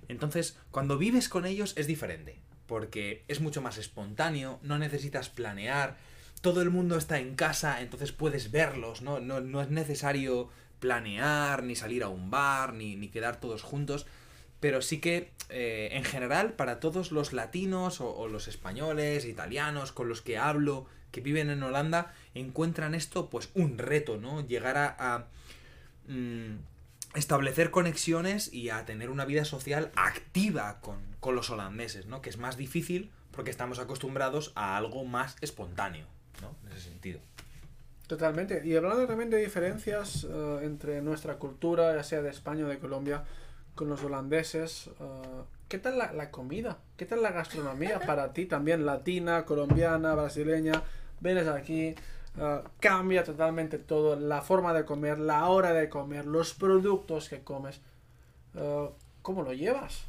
Entonces, 0.09 0.59
cuando 0.71 0.99
vives 0.99 1.29
con 1.29 1.47
ellos 1.47 1.75
es 1.77 1.87
diferente, 1.87 2.39
porque 2.67 3.25
es 3.29 3.41
mucho 3.41 3.63
más 3.63 3.79
espontáneo, 3.79 4.59
no 4.63 4.79
necesitas 4.79 5.29
planear, 5.29 5.97
todo 6.41 6.63
el 6.63 6.71
mundo 6.71 6.97
está 6.97 7.19
en 7.19 7.35
casa, 7.35 7.81
entonces 7.81 8.13
puedes 8.13 8.51
verlos, 8.51 9.03
¿no? 9.03 9.21
No, 9.21 9.41
no 9.41 9.61
es 9.61 9.71
necesario 9.71 10.51
planear, 10.79 11.63
ni 11.63 11.75
salir 11.75 12.05
a 12.05 12.09
un 12.09 12.31
bar, 12.31 12.75
ni, 12.75 12.95
ni 12.97 13.09
quedar 13.09 13.41
todos 13.41 13.63
juntos, 13.63 14.07
pero 14.61 14.83
sí 14.83 15.01
que 15.01 15.31
eh, 15.49 15.91
en 15.93 16.05
general 16.05 16.53
para 16.55 16.81
todos 16.81 17.13
los 17.13 17.33
latinos 17.33 18.01
o, 18.01 18.29
los 18.29 18.49
españoles, 18.49 19.25
italianos 19.25 19.93
con 19.93 20.09
los 20.09 20.23
que 20.23 20.39
hablo, 20.39 20.87
que 21.11 21.21
viven 21.21 21.51
en 21.51 21.63
Holanda, 21.63 22.15
encuentran 22.35 22.95
esto 22.95 23.31
pues 23.31 23.51
un 23.55 23.79
reto, 23.79 24.17
¿no? 24.17 24.47
Llegar 24.47 24.77
a... 24.77 24.97
a, 24.99 25.27
mm, 26.07 26.59
establecer 27.15 27.71
conexiones 27.71 28.53
y 28.53 28.69
a 28.69 28.85
tener 28.85 29.09
una 29.09 29.25
vida 29.25 29.47
social 29.47 29.91
activa 29.97 30.79
con, 30.83 30.99
con 31.21 31.35
los 31.35 31.49
holandeses, 31.49 32.05
¿no? 32.05 32.21
Que 32.21 32.29
es 32.29 32.37
más 32.37 32.59
difícil 32.59 33.11
porque 33.33 33.51
estamos 33.51 33.79
acostumbrados 33.79 34.53
a 34.57 34.77
algo 34.77 35.05
más 35.05 35.37
espontáneo, 35.41 36.07
¿no? 36.43 36.55
En 36.67 36.77
ese 36.77 36.91
sentido. 36.91 37.21
Totalmente. 38.09 38.63
Y 38.65 38.75
hablando 38.75 39.07
también 39.07 39.31
de 39.31 39.37
diferencias 39.37 40.27
eh, 40.29 40.61
entre 40.63 41.03
nuestra 41.03 41.37
cultura, 41.37 41.95
ya 41.95 42.03
sea 42.03 42.23
de 42.23 42.31
España 42.31 42.65
o 42.65 42.69
de 42.69 42.79
Colombia, 42.79 43.25
con 43.79 43.89
los 43.89 44.03
holandeses, 44.03 44.89
eh, 44.89 45.43
¿qué 45.69 45.79
tal 45.79 45.99
la, 45.99 46.13
la 46.13 46.33
comida? 46.33 46.79
¿Qué 46.97 47.07
tal 47.07 47.23
la 47.23 47.31
gastronomía 47.31 48.01
para 48.07 48.33
ti 48.33 48.45
también? 48.45 48.85
Latina, 48.85 49.45
colombiana, 49.45 50.17
brasileña. 50.17 50.83
Vienes 51.21 51.47
aquí, 51.47 51.95
eh, 52.39 52.61
cambia 52.81 53.23
totalmente 53.23 53.79
todo, 53.79 54.17
la 54.19 54.43
forma 54.43 54.75
de 54.75 54.85
comer, 54.85 55.21
la 55.21 55.47
hora 55.47 55.73
de 55.73 55.89
comer, 55.89 56.27
los 56.27 56.55
productos 56.55 57.29
que 57.29 57.45
comes. 57.45 57.81
Eh, 58.57 58.91
¿Cómo 59.23 59.45
lo 59.45 59.53
llevas? 59.53 60.07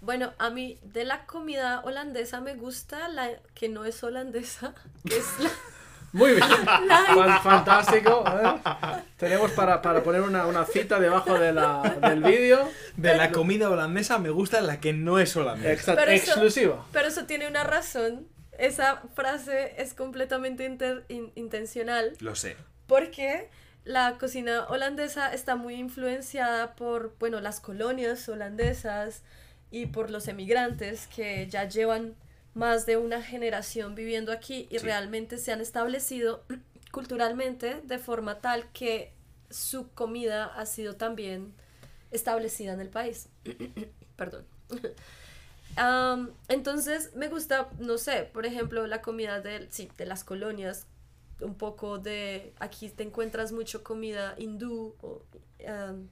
Bueno, 0.00 0.32
a 0.38 0.50
mí 0.50 0.80
de 0.82 1.04
la 1.04 1.24
comida 1.26 1.80
holandesa 1.84 2.40
me 2.40 2.56
gusta 2.56 3.08
la 3.08 3.30
que 3.54 3.68
no 3.68 3.84
es 3.84 4.02
holandesa, 4.02 4.74
que 5.08 5.16
es 5.16 5.38
la, 5.38 5.50
Muy 6.12 6.32
bien, 6.32 6.42
Fan- 6.46 7.42
fantástico. 7.42 8.24
¿eh? 8.26 9.02
Tenemos 9.16 9.50
para, 9.52 9.80
para 9.80 10.02
poner 10.02 10.20
una, 10.20 10.46
una 10.46 10.64
cita 10.66 11.00
debajo 11.00 11.38
de 11.38 11.52
la, 11.52 11.80
del 12.02 12.22
vídeo. 12.22 12.68
De 12.96 13.16
la 13.16 13.30
comida 13.32 13.70
holandesa 13.70 14.18
me 14.18 14.30
gusta 14.30 14.60
la 14.60 14.78
que 14.80 14.92
no 14.92 15.18
es 15.18 15.34
holandesa. 15.36 15.72
Exacto, 15.72 16.00
Pero 16.00 16.12
eso- 16.12 16.32
exclusiva. 16.32 16.86
Pero 16.92 17.08
eso 17.08 17.24
tiene 17.24 17.46
una 17.48 17.64
razón. 17.64 18.26
Esa 18.58 19.02
frase 19.14 19.74
es 19.78 19.94
completamente 19.94 20.64
inter- 20.66 21.04
in- 21.08 21.32
intencional 21.34 22.12
Lo 22.20 22.34
sé. 22.36 22.56
porque 22.86 23.48
la 23.84 24.18
cocina 24.18 24.66
holandesa 24.68 25.32
está 25.32 25.56
muy 25.56 25.74
influenciada 25.76 26.74
por, 26.74 27.16
bueno, 27.18 27.40
las 27.40 27.60
colonias 27.60 28.28
holandesas 28.28 29.22
y 29.70 29.86
por 29.86 30.10
los 30.10 30.28
emigrantes 30.28 31.06
que 31.08 31.48
ya 31.48 31.64
llevan 31.64 32.14
más 32.54 32.86
de 32.86 32.96
una 32.96 33.22
generación 33.22 33.94
viviendo 33.94 34.32
aquí 34.32 34.66
y 34.70 34.78
Sí. 34.78 34.84
realmente 34.84 35.38
se 35.38 35.52
han 35.52 35.60
establecido 35.60 36.44
culturalmente 36.92 37.80
de 37.84 37.98
forma 37.98 38.40
tal 38.40 38.70
que 38.72 39.12
su 39.50 39.90
comida 39.92 40.46
ha 40.46 40.66
sido 40.66 40.96
también 40.96 41.54
establecida 42.10 42.72
en 42.72 42.80
el 42.80 42.88
país. 42.90 43.28
Perdón. 44.16 44.46
Entonces 46.48 47.14
me 47.14 47.28
gusta, 47.28 47.68
no 47.78 47.96
sé, 47.96 48.28
por 48.32 48.44
ejemplo, 48.44 48.86
la 48.86 49.00
comida 49.00 49.40
de, 49.40 49.68
sí, 49.70 49.90
de 49.96 50.04
las 50.06 50.22
colonias, 50.24 50.86
un 51.40 51.54
poco 51.54 51.98
de, 51.98 52.52
aquí 52.60 52.88
te 52.90 53.02
encuentras 53.02 53.52
mucho 53.52 53.82
comida 53.82 54.34
hindú, 54.38 54.94
o, 55.00 55.22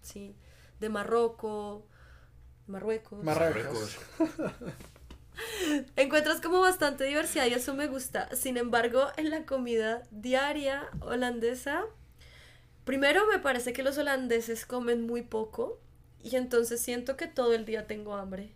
sí, 0.02 0.34
de 0.80 0.88
Marruecos, 0.88 1.82
Marruecos. 2.66 3.22
Marruecos. 3.22 3.98
Encuentras 5.96 6.40
como 6.40 6.60
bastante 6.60 7.04
diversidad 7.04 7.46
y 7.46 7.54
eso 7.54 7.74
me 7.74 7.86
gusta. 7.86 8.28
Sin 8.34 8.56
embargo, 8.56 9.08
en 9.16 9.30
la 9.30 9.44
comida 9.46 10.02
diaria 10.10 10.88
holandesa, 11.00 11.84
primero 12.84 13.26
me 13.26 13.38
parece 13.38 13.72
que 13.72 13.82
los 13.82 13.98
holandeses 13.98 14.66
comen 14.66 15.02
muy 15.06 15.22
poco 15.22 15.78
y 16.22 16.36
entonces 16.36 16.80
siento 16.80 17.16
que 17.16 17.26
todo 17.26 17.54
el 17.54 17.64
día 17.64 17.86
tengo 17.86 18.14
hambre. 18.14 18.52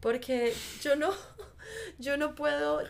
Porque 0.00 0.54
yo 0.82 0.96
no, 0.96 1.10
yo 1.98 2.16
no 2.16 2.34
puedo 2.34 2.80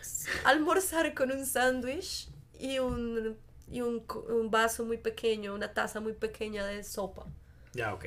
almorzar 0.44 1.14
con 1.14 1.30
un 1.32 1.46
sándwich 1.46 2.28
y 2.58 2.78
un, 2.78 3.36
y 3.70 3.80
un, 3.82 4.04
un 4.28 4.50
vaso 4.50 4.84
muy 4.84 4.98
pequeño, 4.98 5.54
una 5.54 5.72
taza 5.74 6.00
muy 6.00 6.12
pequeña 6.14 6.66
de 6.66 6.84
sopa 6.84 7.26
Ya, 7.74 7.94
ok. 7.94 8.06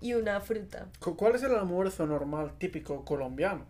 y 0.00 0.14
una 0.14 0.40
fruta. 0.40 0.88
Cu- 1.00 1.16
¿Cuál 1.16 1.34
es 1.36 1.42
el 1.42 1.54
almuerzo 1.54 2.06
normal 2.06 2.58
típico 2.58 3.04
colombiano? 3.04 3.66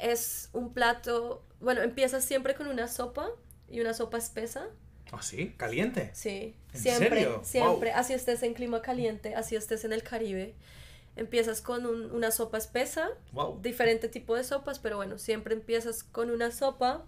Es 0.00 0.48
un 0.52 0.72
plato, 0.72 1.44
bueno, 1.60 1.82
empiezas 1.82 2.24
siempre 2.24 2.54
con 2.54 2.66
una 2.66 2.88
sopa 2.88 3.28
y 3.68 3.80
una 3.80 3.94
sopa 3.94 4.18
espesa. 4.18 4.66
¿Ah, 5.12 5.22
sí? 5.22 5.54
¿Caliente? 5.56 6.10
Sí, 6.14 6.56
¿En 6.72 6.80
siempre, 6.80 7.08
serio? 7.20 7.40
siempre. 7.44 7.90
Wow. 7.90 7.98
Así 8.00 8.14
estés 8.14 8.42
en 8.42 8.54
clima 8.54 8.80
caliente, 8.82 9.34
así 9.34 9.56
estés 9.56 9.84
en 9.84 9.92
el 9.92 10.02
Caribe. 10.02 10.54
Empiezas 11.16 11.60
con 11.60 11.84
un- 11.84 12.10
una 12.10 12.30
sopa 12.30 12.56
espesa, 12.56 13.10
Wow. 13.32 13.60
diferente 13.60 14.08
tipo 14.08 14.34
de 14.34 14.44
sopas, 14.44 14.78
pero 14.78 14.96
bueno, 14.96 15.18
siempre 15.18 15.52
empiezas 15.54 16.02
con 16.02 16.30
una 16.30 16.50
sopa 16.50 17.04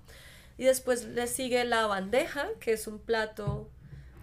y 0.59 0.65
después 0.65 1.05
le 1.07 1.27
sigue 1.27 1.65
la 1.65 1.87
bandeja, 1.87 2.49
que 2.61 2.75
es 2.75 2.87
un 2.87 2.99
plato 2.99 3.71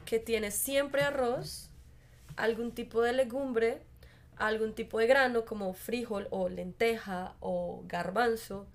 que 0.05 0.19
tiene 0.19 0.51
siempre 0.51 1.01
arroz, 1.01 1.69
algún 2.35 2.71
tipo 2.73 3.01
de 3.01 3.13
legumbre, 3.13 3.81
algún 4.47 4.73
tipo 4.75 4.99
de 4.99 5.07
grano 5.07 5.45
como 5.45 5.73
frijol 5.73 6.27
o 6.31 6.49
lenteja 6.49 7.35
o 7.41 7.83
garbanzo, 7.87 8.67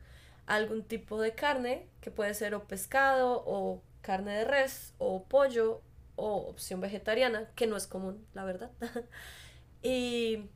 algún 0.46 0.84
tipo 0.84 1.20
de 1.20 1.34
carne, 1.34 1.88
que 2.00 2.10
puede 2.10 2.34
ser 2.34 2.54
o 2.54 2.64
pescado 2.68 3.42
o 3.46 3.82
carne 4.02 4.32
de 4.38 4.44
res 4.44 4.94
o 4.98 5.24
pollo 5.24 5.82
o 6.16 6.36
opción 6.48 6.80
vegetariana, 6.80 7.50
que 7.56 7.66
no 7.66 7.76
es 7.76 7.86
común, 7.86 8.26
la 8.34 8.44
verdad. 8.44 8.70
y 9.82 10.48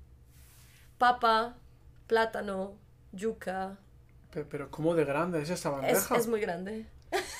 papa, 0.99 1.57
plátano, 2.07 2.75
yuca. 3.12 3.79
Pe- 4.33 4.45
Pero 4.45 4.71
¿cómo 4.71 4.95
de 4.95 5.05
grande 5.05 5.43
es 5.43 5.50
esa 5.50 5.71
Es, 5.81 6.11
bandeja? 6.11 6.14
es 6.14 6.26
muy 6.29 6.40
grande. 6.40 6.87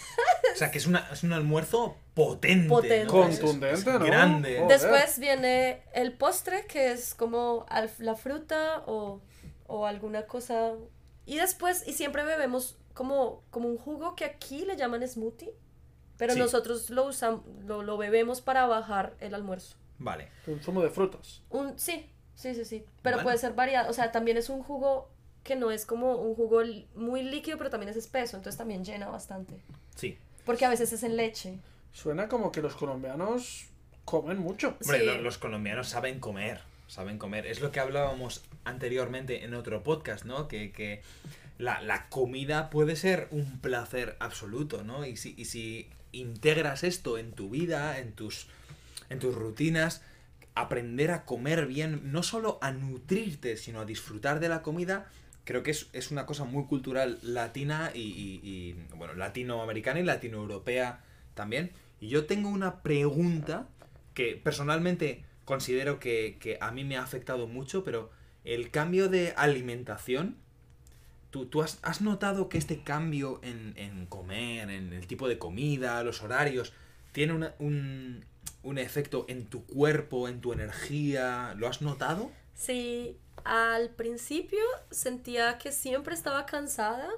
O 0.61 0.63
sea, 0.63 0.71
que 0.71 0.77
es, 0.77 0.87
una, 0.87 1.09
es 1.11 1.23
un 1.23 1.33
almuerzo 1.33 1.97
potente. 2.13 2.69
Potente. 2.69 3.07
¿no? 3.07 3.25
Es- 3.25 3.37
es- 3.37 3.41
Contundente, 3.41 3.79
es 3.79 3.87
¿no? 3.87 3.99
Grande. 4.05 4.59
Joder. 4.61 4.79
Después 4.79 5.19
viene 5.19 5.83
el 5.95 6.13
postre, 6.13 6.67
que 6.67 6.93
es 6.93 7.15
como 7.15 7.65
la 7.99 8.15
fruta 8.15 8.83
o, 8.87 9.23
o 9.67 9.87
alguna 9.87 10.27
cosa. 10.27 10.73
Y 11.25 11.37
después, 11.37 11.83
y 11.89 11.95
siempre 11.95 12.25
bebemos 12.25 12.77
como, 12.93 13.43
como 13.51 13.71
un 13.71 13.79
jugo 13.79 14.15
que 14.17 14.27
aquí 14.27 14.67
le 14.67 14.77
llaman 14.77 15.09
smoothie, 15.09 15.51
pero 16.19 16.35
Sí. 16.35 16.39
nosotros 16.39 16.91
lo, 16.91 17.07
usamos, 17.07 17.41
lo, 17.65 17.83
lo 17.83 17.97
bebemos 17.97 18.43
para 18.43 18.67
bajar 18.67 19.15
el 19.21 19.35
almuerzo. 19.35 19.77
Vale. 19.99 20.29
Un 20.47 20.61
zumo 20.61 20.83
de 20.83 20.91
frutas. 20.91 21.41
Un, 21.49 21.79
sí, 21.79 22.11
sí, 22.35 22.55
sí, 22.55 22.67
sí. 22.67 22.85
Pero 23.01 23.17
Bueno. 23.17 23.25
puede 23.29 23.39
ser 23.39 23.55
variado. 23.55 23.89
O 23.89 23.95
sea, 23.95 24.13
también 24.13 24.37
es 24.37 24.51
un 24.51 24.63
jugo 24.63 25.09
que 25.43 25.57
no 25.57 25.71
es 25.71 25.87
como 25.87 26.17
un 26.17 26.35
jugo 26.35 26.61
muy 26.97 27.23
líquido, 27.23 27.57
pero 27.57 27.71
también 27.71 27.89
es 27.89 27.97
espeso, 27.97 28.37
entonces 28.37 28.59
también 28.59 28.85
llena 28.85 29.09
bastante. 29.09 29.63
Sí. 29.95 30.19
Porque 30.45 30.65
a 30.65 30.69
veces 30.69 30.93
es 30.93 31.03
en 31.03 31.17
leche. 31.17 31.59
Suena 31.93 32.29
como 32.29 32.53
que 32.53 32.63
los 32.63 32.75
colombianos 32.75 33.67
comen 34.05 34.39
mucho. 34.39 34.77
Hombre, 34.83 35.01
Sí. 35.01 35.07
lo- 35.07 35.19
los 35.21 35.39
colombianos 35.39 35.89
saben 35.89 36.21
comer, 36.21 36.61
saben 36.89 37.19
comer. 37.19 37.47
Es 37.47 37.61
lo 37.61 37.71
que 37.73 37.81
hablábamos 37.81 38.43
anteriormente 38.65 39.45
en 39.45 39.55
otro 39.55 39.83
podcast, 39.83 40.25
¿no? 40.25 40.49
Que, 40.49 40.73
que 40.73 41.03
la, 41.59 41.81
la 41.83 42.09
comida 42.09 42.71
puede 42.71 42.97
ser 42.97 43.29
un 43.31 43.61
placer 43.61 44.17
absoluto, 44.21 44.83
¿no? 44.85 45.05
Y 45.05 45.17
si, 45.17 45.35
y 45.37 45.45
si 45.47 45.89
integras 46.13 46.83
esto 46.85 47.19
en 47.19 47.33
tu 47.33 47.51
vida, 47.51 47.99
en 47.99 48.13
tus, 48.13 48.47
en 49.11 49.19
tus 49.19 49.35
rutinas, 49.35 50.03
aprender 50.55 51.11
a 51.13 51.25
comer 51.25 51.67
bien, 51.67 52.13
no 52.13 52.23
solo 52.23 52.59
a 52.63 52.73
nutrirte, 52.73 53.57
sino 53.57 53.81
a 53.81 53.85
disfrutar 53.85 54.41
de 54.41 54.49
la 54.49 54.63
comida, 54.63 55.09
creo 55.45 55.63
que 55.63 55.71
es, 55.73 55.89
es 55.93 56.11
una 56.11 56.27
cosa 56.27 56.45
muy 56.45 56.65
cultural 56.67 57.19
latina 57.23 57.91
y, 57.95 58.01
y- 58.43 58.77
bueno, 58.97 59.15
latinoamericana 59.15 60.01
y 60.01 60.05
latinoeuropea 60.05 61.01
también. 61.35 61.71
Y 62.01 62.09
yo 62.09 62.27
tengo 62.27 62.49
una 62.49 62.83
pregunta 62.83 63.69
que 64.15 64.37
personalmente 64.43 65.25
considero 65.45 65.99
que, 66.01 66.37
que 66.41 66.59
a 66.61 66.71
mí 66.73 66.85
me 66.85 66.97
ha 66.97 67.03
afectado 67.03 67.47
mucho, 67.47 67.85
pero 67.85 68.11
el 68.45 68.71
cambio 68.71 69.09
de 69.09 69.33
alimentación, 69.37 70.37
¿tú, 71.31 71.47
tú 71.47 71.63
has, 71.63 71.79
has 71.83 72.01
notado 72.01 72.49
que 72.49 72.59
este 72.59 72.83
cambio 72.83 73.41
en, 73.43 73.75
en 73.77 74.07
comer, 74.07 74.71
en 74.71 74.93
el 74.93 75.07
tipo 75.07 75.29
de 75.29 75.39
comida, 75.39 76.03
los 76.03 76.23
horarios, 76.23 76.73
tiene 77.13 77.33
una- 77.33 77.55
un, 77.59 78.25
un 78.63 78.79
efecto 78.79 79.27
en 79.29 79.47
tu 79.47 79.65
cuerpo, 79.67 80.29
en 80.29 80.41
tu 80.41 80.53
energía? 80.53 81.55
¿Lo 81.57 81.69
has 81.69 81.83
notado? 81.83 82.31
Sí, 82.55 83.19
al 83.45 83.91
principio 83.91 84.61
sentía 84.91 85.59
que 85.59 85.73
siempre 85.73 86.15
estaba 86.15 86.47
cansada 86.47 87.09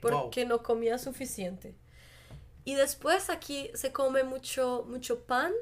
porque 0.00 0.44
no 0.44 0.62
comía 0.62 0.98
suficiente. 0.98 1.74
Y 2.64 2.74
después 2.76 3.30
aquí 3.30 3.70
se 3.74 3.92
come 3.92 4.22
mucho, 4.22 4.84
mucho 4.88 5.20
pan, 5.24 5.52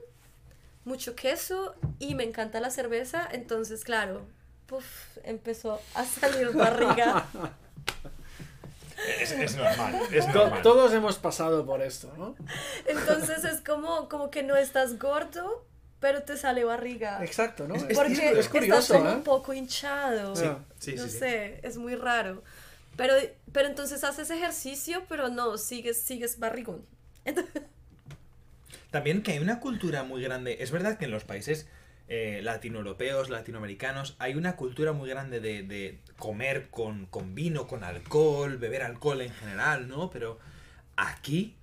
mucho 0.85 1.15
queso 1.15 1.75
y 1.99 2.15
me 2.15 2.25
encanta 2.25 2.61
la 2.61 2.71
cerveza, 2.71 3.27
entonces 3.33 3.85
claro, 3.85 4.27
puf, 4.67 4.85
empezó 5.25 5.81
a 5.95 6.05
salir 6.05 6.51
barriga. 6.55 7.27
Es, 9.21 9.33
es 9.33 9.57
normal, 9.57 9.99
es 10.13 10.31
To- 10.31 10.51
todos 10.63 10.93
hemos 10.93 11.17
pasado 11.17 11.65
por 11.65 11.81
esto, 11.81 12.13
¿no? 12.19 12.37
Entonces 12.87 13.45
es 13.45 13.63
como, 13.63 14.09
como 14.11 14.31
que 14.31 14.43
no 14.43 14.57
estás 14.57 14.99
gordo, 14.99 15.65
pero 16.00 16.23
te 16.23 16.37
sale 16.37 16.64
barriga. 16.64 17.25
Exacto, 17.25 17.69
¿no? 17.69 17.75
Es- 17.76 17.83
Es, 17.85 17.95
Porque 17.95 18.30
es 18.40 18.49
curioso, 18.49 18.95
estás 18.95 18.99
como 18.99 19.11
¿eh? 19.11 19.14
un 19.16 19.23
poco 19.25 19.52
hinchado. 19.52 20.35
Sí, 20.35 20.47
sí, 20.78 20.97
no 20.97 21.02
sí, 21.02 21.11
sí. 21.11 21.19
sé, 21.19 21.61
es 21.62 21.76
muy 21.76 21.95
raro. 21.97 22.42
Pero, 22.97 23.14
pero 23.52 23.69
entonces 23.69 24.04
haces 24.04 24.30
ejercicio, 24.30 25.04
pero 25.09 25.28
no, 25.28 25.59
sigues, 25.59 26.02
sigues 26.02 26.38
barrigón. 26.38 26.87
También 28.90 29.23
que 29.23 29.33
hay 29.33 29.38
una 29.38 29.61
cultura 29.61 30.02
muy 30.02 30.23
grande. 30.23 30.59
Es 30.61 30.71
verdad 30.71 30.99
que 30.99 31.04
en 31.04 31.11
los 31.11 31.25
países 31.25 31.69
eh, 32.09 32.40
latinoeuropeos, 32.42 33.30
latinoamericanos, 33.30 34.16
hay 34.19 34.35
una 34.35 34.57
cultura 34.57 34.92
muy 34.92 35.09
grande 35.09 35.40
de, 35.40 35.62
de 35.62 36.00
comer 36.19 36.69
con, 36.71 37.07
con 37.07 37.35
vino, 37.35 37.66
con 37.66 37.85
alcohol, 37.85 38.59
beber 38.59 38.83
alcohol 38.83 39.21
en 39.21 39.33
general, 39.33 39.88
¿no? 39.88 40.11
Pero 40.11 40.38
aquí, 40.97 41.57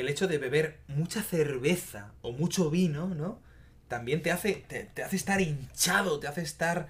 el 0.00 0.08
hecho 0.08 0.28
de 0.28 0.38
beber 0.38 0.78
mucha 0.88 1.22
cerveza 1.22 2.12
o 2.22 2.32
mucho 2.32 2.70
vino, 2.70 3.08
¿no? 3.08 3.40
También 3.88 4.22
te 4.22 4.30
hace, 4.32 4.64
te, 4.68 4.84
te 4.84 5.02
hace 5.02 5.16
estar 5.16 5.40
hinchado, 5.40 6.18
te 6.20 6.26
hace 6.28 6.42
estar. 6.42 6.88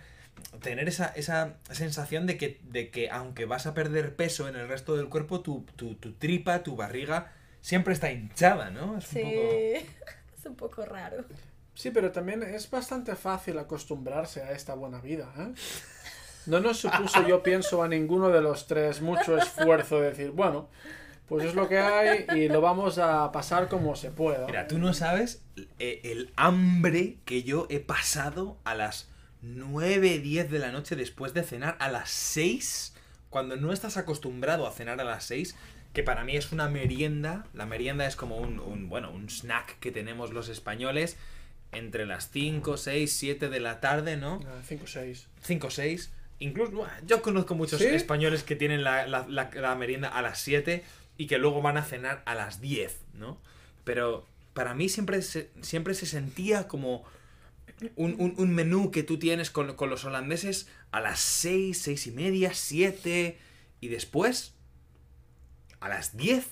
tener 0.63 0.89
esa, 0.89 1.07
esa 1.17 1.55
sensación 1.71 2.27
de 2.27 2.37
que, 2.37 2.61
de 2.65 2.91
que 2.91 3.11
aunque 3.11 3.45
vas 3.47 3.67
a 3.67 3.75
perder 3.75 4.17
peso 4.17 4.49
en 4.49 4.57
el 4.57 4.69
resto 4.69 4.97
del 4.97 5.09
cuerpo, 5.09 5.41
tu, 5.41 5.65
tu, 5.77 5.95
tu 5.97 6.13
tripa, 6.15 6.63
tu 6.63 6.77
barriga, 6.77 7.33
siempre 7.61 7.93
está 7.95 8.11
hinchada, 8.13 8.71
¿no? 8.71 8.99
Es 8.99 9.05
Sí, 9.05 9.21
un 9.23 9.33
poco. 9.35 9.87
es 10.39 10.47
un 10.47 10.57
poco 10.57 10.85
raro. 10.87 11.25
Sí, 11.75 11.91
pero 11.91 12.11
también 12.13 12.43
es 12.43 12.71
bastante 12.71 13.15
fácil 13.17 13.59
acostumbrarse 13.59 14.43
a 14.43 14.53
esta 14.53 14.75
buena 14.75 15.01
vida, 15.01 15.31
¿eh? 15.39 15.53
No 16.47 16.61
nos 16.61 16.79
supuso, 16.79 17.27
yo 17.27 17.43
pienso, 17.43 17.83
a 17.83 17.89
ninguno 17.89 18.29
de 18.31 18.41
los 18.41 18.67
tres 18.67 19.01
mucho 19.03 19.37
esfuerzo 19.37 20.01
de 20.01 20.11
decir, 20.11 20.31
bueno, 20.31 20.69
pues 21.29 21.45
es 21.47 21.55
lo 21.55 21.69
que 21.69 21.79
hay 21.79 22.27
y 22.37 22.49
lo 22.49 22.61
vamos 22.61 22.99
a 22.99 23.31
pasar 23.33 23.69
como 23.69 23.97
se 23.97 24.11
pueda. 24.11 24.47
Mira, 24.47 24.69
tú 24.69 24.79
no 24.79 24.95
sabes 24.95 25.43
eh, 25.79 26.01
el 26.05 26.31
hambre 26.37 27.17
que 27.25 27.43
yo 27.43 27.67
he 27.71 27.81
pasado 27.81 28.59
a 28.65 28.75
las 28.75 29.09
9, 29.43 30.19
10 30.21 30.51
de 30.51 30.59
la 30.59 30.73
noche 30.73 30.97
después 30.97 31.35
de 31.35 31.43
cenar 31.43 31.77
a 31.81 31.89
las 31.91 32.11
6, 32.11 32.95
cuando 33.31 33.57
no 33.57 33.73
estás 33.73 33.97
acostumbrado 33.97 34.67
a 34.67 34.73
cenar 34.73 35.01
a 35.01 35.05
las 35.05 35.25
6, 35.25 35.57
que 35.93 36.03
para 36.03 36.25
mí 36.25 36.37
es 36.37 36.53
una 36.53 36.69
merienda. 36.69 37.47
La 37.55 37.67
merienda 37.67 38.07
es 38.07 38.17
como 38.17 38.37
un, 38.37 38.59
un, 38.61 38.89
bueno, 38.89 39.11
un 39.11 39.29
snack 39.29 39.79
que 39.79 39.91
tenemos 39.93 40.33
los 40.33 40.49
españoles. 40.49 41.17
entre 41.73 42.07
las 42.07 42.31
5, 42.31 42.77
6, 42.77 43.13
7 43.13 43.49
de 43.49 43.61
la 43.61 43.81
tarde, 43.81 44.17
¿no? 44.17 44.41
5 44.67 44.87
6. 44.87 45.27
5, 45.43 45.71
6. 45.71 46.11
Incluso, 46.39 46.87
yo 47.07 47.21
conozco 47.23 47.55
muchos 47.55 47.81
¿Sí? 47.81 47.87
españoles 47.87 48.45
que 48.45 48.57
tienen 48.57 48.85
la, 48.85 49.07
la- 49.07 49.27
la- 49.29 49.51
la 49.53 49.75
merienda 49.75 50.09
a 50.09 50.23
las 50.23 50.39
7 50.39 50.85
y 51.19 51.27
que 51.27 51.39
luego 51.39 51.63
van 51.63 51.77
a 51.77 51.83
cenar 51.85 52.23
a 52.27 52.35
las 52.35 52.61
10, 52.61 52.99
¿no? 53.15 53.39
Pero 53.85 54.27
para 54.55 54.75
mí 54.75 54.89
siempre 54.89 55.23
se, 55.23 55.51
siempre 55.63 55.95
se 55.95 56.07
sentía 56.07 56.67
como 56.69 57.05
un, 57.97 58.35
un- 58.39 58.55
menú 58.55 58.91
que 58.91 59.03
tú 59.03 59.19
tienes 59.19 59.51
con, 59.51 59.75
con 59.77 59.91
los 59.91 60.05
holandeses 60.05 60.69
a 60.93 61.01
las 61.01 61.21
6, 61.21 61.79
6 61.79 62.07
y 62.07 62.11
media, 62.13 62.55
7 62.55 63.39
y 63.81 63.89
después 63.89 64.55
a 65.81 65.89
las 65.89 66.17
10, 66.17 66.47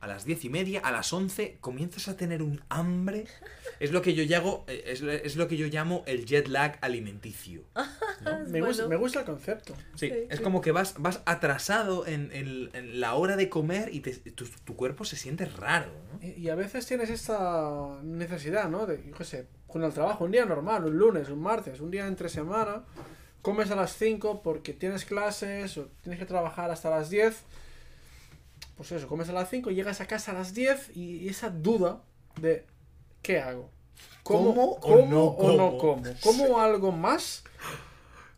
a 0.00 0.06
las 0.06 0.24
10 0.24 0.44
y 0.44 0.48
media, 0.48 0.80
a 0.80 0.92
las 0.92 1.12
11 1.12 1.58
comienzas 1.60 2.08
a 2.08 2.16
tener 2.16 2.42
un 2.42 2.62
hambre. 2.68 3.26
Es 3.80 3.90
lo 3.92 4.00
que 4.02 4.14
yo 4.14 4.22
llamo, 4.24 4.64
es, 4.68 5.02
es 5.02 5.36
lo 5.36 5.48
que 5.48 5.56
yo 5.56 5.66
llamo 5.66 6.04
el 6.06 6.24
jet 6.24 6.46
lag 6.48 6.78
alimenticio. 6.82 7.64
Me, 8.48 8.60
gusta, 8.60 8.86
me 8.88 8.96
gusta 8.96 9.20
el 9.20 9.24
concepto. 9.26 9.74
Sí, 9.94 10.08
Sí, 10.08 10.14
es 10.28 10.38
sí. 10.38 10.42
como 10.42 10.60
que 10.60 10.72
vas, 10.72 10.94
vas 10.98 11.22
atrasado 11.24 12.06
en, 12.06 12.30
en- 12.32 12.70
en 12.74 13.00
la 13.00 13.14
hora 13.14 13.36
de 13.36 13.48
comer 13.48 13.94
y 13.94 14.00
te- 14.00 14.14
tu, 14.32 14.44
tu 14.46 14.76
cuerpo 14.76 15.04
se 15.04 15.16
siente 15.16 15.46
raro, 15.46 15.90
¿no? 16.12 16.26
Y, 16.26 16.32
y 16.32 16.48
a 16.50 16.54
veces 16.54 16.84
tienes 16.86 17.08
esta 17.10 17.98
necesidad, 18.02 18.68
¿no? 18.68 18.86
De, 18.86 19.02
yo 19.08 19.14
qué 19.16 19.24
sé, 19.24 19.46
con 19.66 19.82
el 19.84 19.92
trabajo, 19.92 20.24
un 20.24 20.32
día 20.32 20.44
normal, 20.44 20.84
un 20.84 20.96
lunes, 20.98 21.28
un 21.30 21.40
martes, 21.40 21.80
un 21.80 21.90
día 21.90 22.06
entre 22.06 22.28
semana, 22.28 22.84
comes 23.42 23.70
a 23.70 23.76
las 23.76 23.94
5 23.96 24.42
porque 24.42 24.72
tienes 24.74 25.04
clases 25.04 25.78
o 25.78 25.86
tienes 26.02 26.18
que 26.18 26.26
trabajar 26.26 26.70
hasta 26.70 26.90
las 26.90 27.08
10. 27.10 27.42
Pues 28.76 28.92
eso, 28.92 29.06
comes 29.08 29.28
a 29.28 29.32
las 29.32 29.48
5, 29.50 29.70
llegas 29.70 30.00
a 30.00 30.06
casa 30.06 30.32
a 30.32 30.34
las 30.34 30.54
10 30.54 30.94
y, 30.96 31.28
esa 31.28 31.50
duda 31.50 32.02
de 32.40 32.66
¿qué 33.22 33.38
hago? 33.40 33.70
¿Como 34.22 34.50
o 34.50 34.80
¿Cómo 34.80 35.06
no 35.06 35.24
o 35.24 35.56
no 35.56 35.76
como? 35.78 35.78
como? 35.78 36.02
¿Como 36.22 36.60
algo 36.60 36.90
más? 36.92 37.44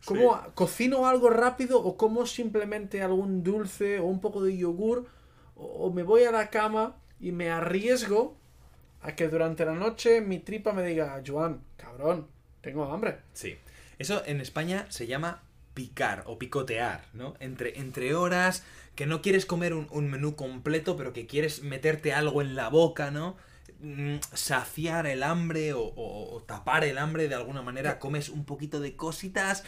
¿Cómo 0.05 0.37
cocino 0.55 1.07
algo 1.07 1.29
rápido 1.29 1.81
o 1.81 1.97
como 1.97 2.25
simplemente 2.25 3.01
algún 3.01 3.43
dulce 3.43 3.99
o 3.99 4.05
un 4.05 4.19
poco 4.19 4.43
de 4.43 4.57
yogur? 4.57 5.07
O, 5.55 5.65
o 5.87 5.93
me 5.93 6.03
voy 6.03 6.23
a 6.23 6.31
la 6.31 6.49
cama 6.49 6.97
y 7.19 7.31
me 7.31 7.49
arriesgo 7.49 8.35
a 9.01 9.15
que 9.15 9.27
durante 9.29 9.65
la 9.65 9.73
noche 9.73 10.21
mi 10.21 10.39
tripa 10.39 10.73
me 10.73 10.83
diga, 10.83 11.21
Joan, 11.25 11.61
cabrón, 11.77 12.27
tengo 12.61 12.85
hambre. 12.85 13.19
Sí. 13.33 13.55
Eso 13.99 14.23
en 14.25 14.41
España 14.41 14.87
se 14.89 15.07
llama 15.07 15.43
picar 15.73 16.23
o 16.27 16.37
picotear, 16.37 17.05
¿no? 17.13 17.35
Entre, 17.39 17.79
entre 17.79 18.13
horas, 18.15 18.63
que 18.95 19.05
no 19.05 19.21
quieres 19.21 19.45
comer 19.45 19.73
un, 19.73 19.87
un 19.91 20.09
menú 20.09 20.35
completo, 20.35 20.97
pero 20.97 21.13
que 21.13 21.25
quieres 21.27 21.63
meterte 21.63 22.13
algo 22.13 22.41
en 22.41 22.55
la 22.55 22.69
boca, 22.69 23.11
¿no? 23.11 23.35
Mm, 23.79 24.17
Saciar 24.33 25.07
el 25.07 25.23
hambre 25.23 25.73
o, 25.73 25.81
o- 25.81 26.35
o 26.35 26.41
tapar 26.43 26.83
el 26.83 26.97
hambre 26.97 27.27
de 27.27 27.35
alguna 27.35 27.61
manera, 27.61 27.99
comes 27.99 28.29
un 28.29 28.45
poquito 28.45 28.79
de 28.79 28.95
cositas. 28.95 29.63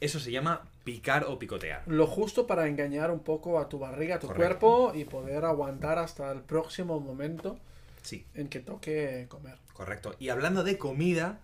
Eso 0.00 0.20
se 0.20 0.30
llama 0.30 0.62
picar 0.84 1.24
o 1.24 1.38
picotear. 1.38 1.82
Lo 1.86 2.06
justo 2.06 2.46
para 2.46 2.68
engañar 2.68 3.10
un 3.10 3.20
poco 3.20 3.58
a 3.58 3.68
tu 3.68 3.78
barriga, 3.78 4.16
a 4.16 4.18
tu 4.20 4.28
Correcto. 4.28 4.58
cuerpo 4.58 4.92
y 4.94 5.04
poder 5.04 5.44
aguantar 5.44 5.98
hasta 5.98 6.30
el 6.30 6.40
próximo 6.40 7.00
momento 7.00 7.58
Sí. 8.02 8.24
en 8.34 8.48
que 8.48 8.60
toque 8.60 9.26
comer. 9.28 9.56
Correcto. 9.72 10.14
Y 10.20 10.28
hablando 10.28 10.62
de 10.62 10.78
comida, 10.78 11.40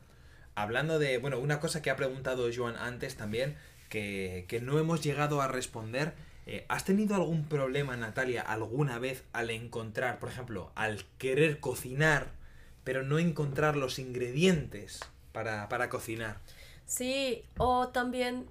hablando 0.55 0.99
de, 1.01 1.19
bueno, 1.19 1.39
una 1.41 1.59
cosa 1.61 1.83
que 1.83 1.91
ha 1.91 1.97
preguntado 1.97 2.49
Joan 2.55 2.77
antes 2.77 3.17
también, 3.17 3.57
que, 3.89 4.45
que 4.49 4.61
no 4.61 4.79
hemos 4.79 5.03
llegado 5.03 5.41
a 5.43 5.49
responder. 5.49 6.13
eh, 6.47 6.65
¿Has 6.69 6.85
tenido 6.85 7.15
algún 7.17 7.45
problema, 7.49 7.97
Natalia, 7.97 8.43
alguna 8.43 8.99
vez 8.99 9.25
al 9.33 9.51
encontrar, 9.51 10.19
por 10.19 10.29
ejemplo, 10.29 10.71
al 10.75 11.03
querer 11.19 11.59
cocinar, 11.59 12.29
pero 12.85 13.03
no 13.03 13.19
encontrar 13.19 13.77
los 13.77 13.99
ingredientes 13.99 15.01
para, 15.33 15.69
para 15.69 15.89
cocinar? 15.89 16.39
Sí, 16.87 17.45
o 17.59 17.89
también 17.89 18.49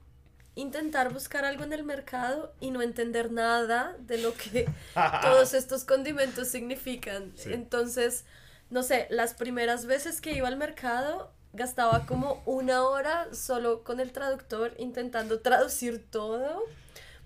intentar 0.56 1.12
buscar 1.14 1.46
algo 1.46 1.64
en 1.64 1.74
el 1.74 1.84
mercado 1.84 2.54
y 2.60 2.72
no 2.72 2.82
entender 2.82 3.32
nada 3.32 3.96
de 4.00 4.20
lo 4.20 4.34
que 4.34 4.68
todos 5.22 5.54
estos 5.54 5.84
condimentos 5.86 6.48
significan. 6.48 7.32
Sí. 7.36 7.54
Entonces, 7.54 8.26
no 8.70 8.84
sé, 8.84 9.08
las 9.10 9.34
primeras 9.34 9.86
veces 9.86 10.22
que 10.22 10.34
iba 10.34 10.48
al 10.48 10.58
mercado 10.58 11.32
gastaba 11.54 12.06
como 12.06 12.42
una 12.46 12.84
hora 12.84 13.34
solo 13.34 13.84
con 13.84 14.00
el 14.00 14.12
traductor 14.12 14.74
intentando 14.80 15.40
traducir 15.42 16.04
todo 16.10 16.64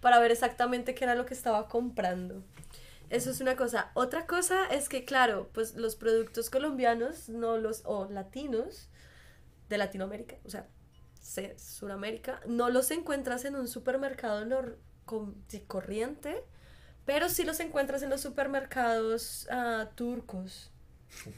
para 0.02 0.20
ver 0.20 0.32
exactamente 0.32 0.94
qué 0.96 1.06
era 1.06 1.16
lo 1.16 1.26
que 1.26 1.34
estaba 1.34 1.68
comprando. 1.68 2.44
Eso 3.10 3.32
es 3.32 3.40
una 3.40 3.56
cosa. 3.56 3.90
Otra 3.94 4.26
cosa 4.28 4.66
es 4.68 4.90
que, 4.90 5.06
claro, 5.06 5.50
pues 5.54 5.76
los 5.76 5.96
productos 5.96 6.50
colombianos, 6.50 7.30
no 7.30 7.58
los, 7.58 7.82
o 7.86 8.06
latinos, 8.10 8.90
de 9.70 9.78
Latinoamérica, 9.78 10.36
o 10.46 10.50
sea, 10.50 10.68
se- 10.77 10.77
Suramérica, 11.58 12.42
no 12.48 12.70
los 12.70 12.92
encuentras 12.92 13.46
en 13.46 13.56
un 13.56 13.68
supermercado 13.68 14.46
nor- 14.46 14.76
corriente, 15.68 16.44
pero 17.06 17.30
sí 17.30 17.44
los 17.44 17.60
encuentras 17.60 18.04
en 18.04 18.10
los 18.10 18.22
supermercados 18.22 19.48
ah, 19.50 19.90
turcos. 19.96 20.72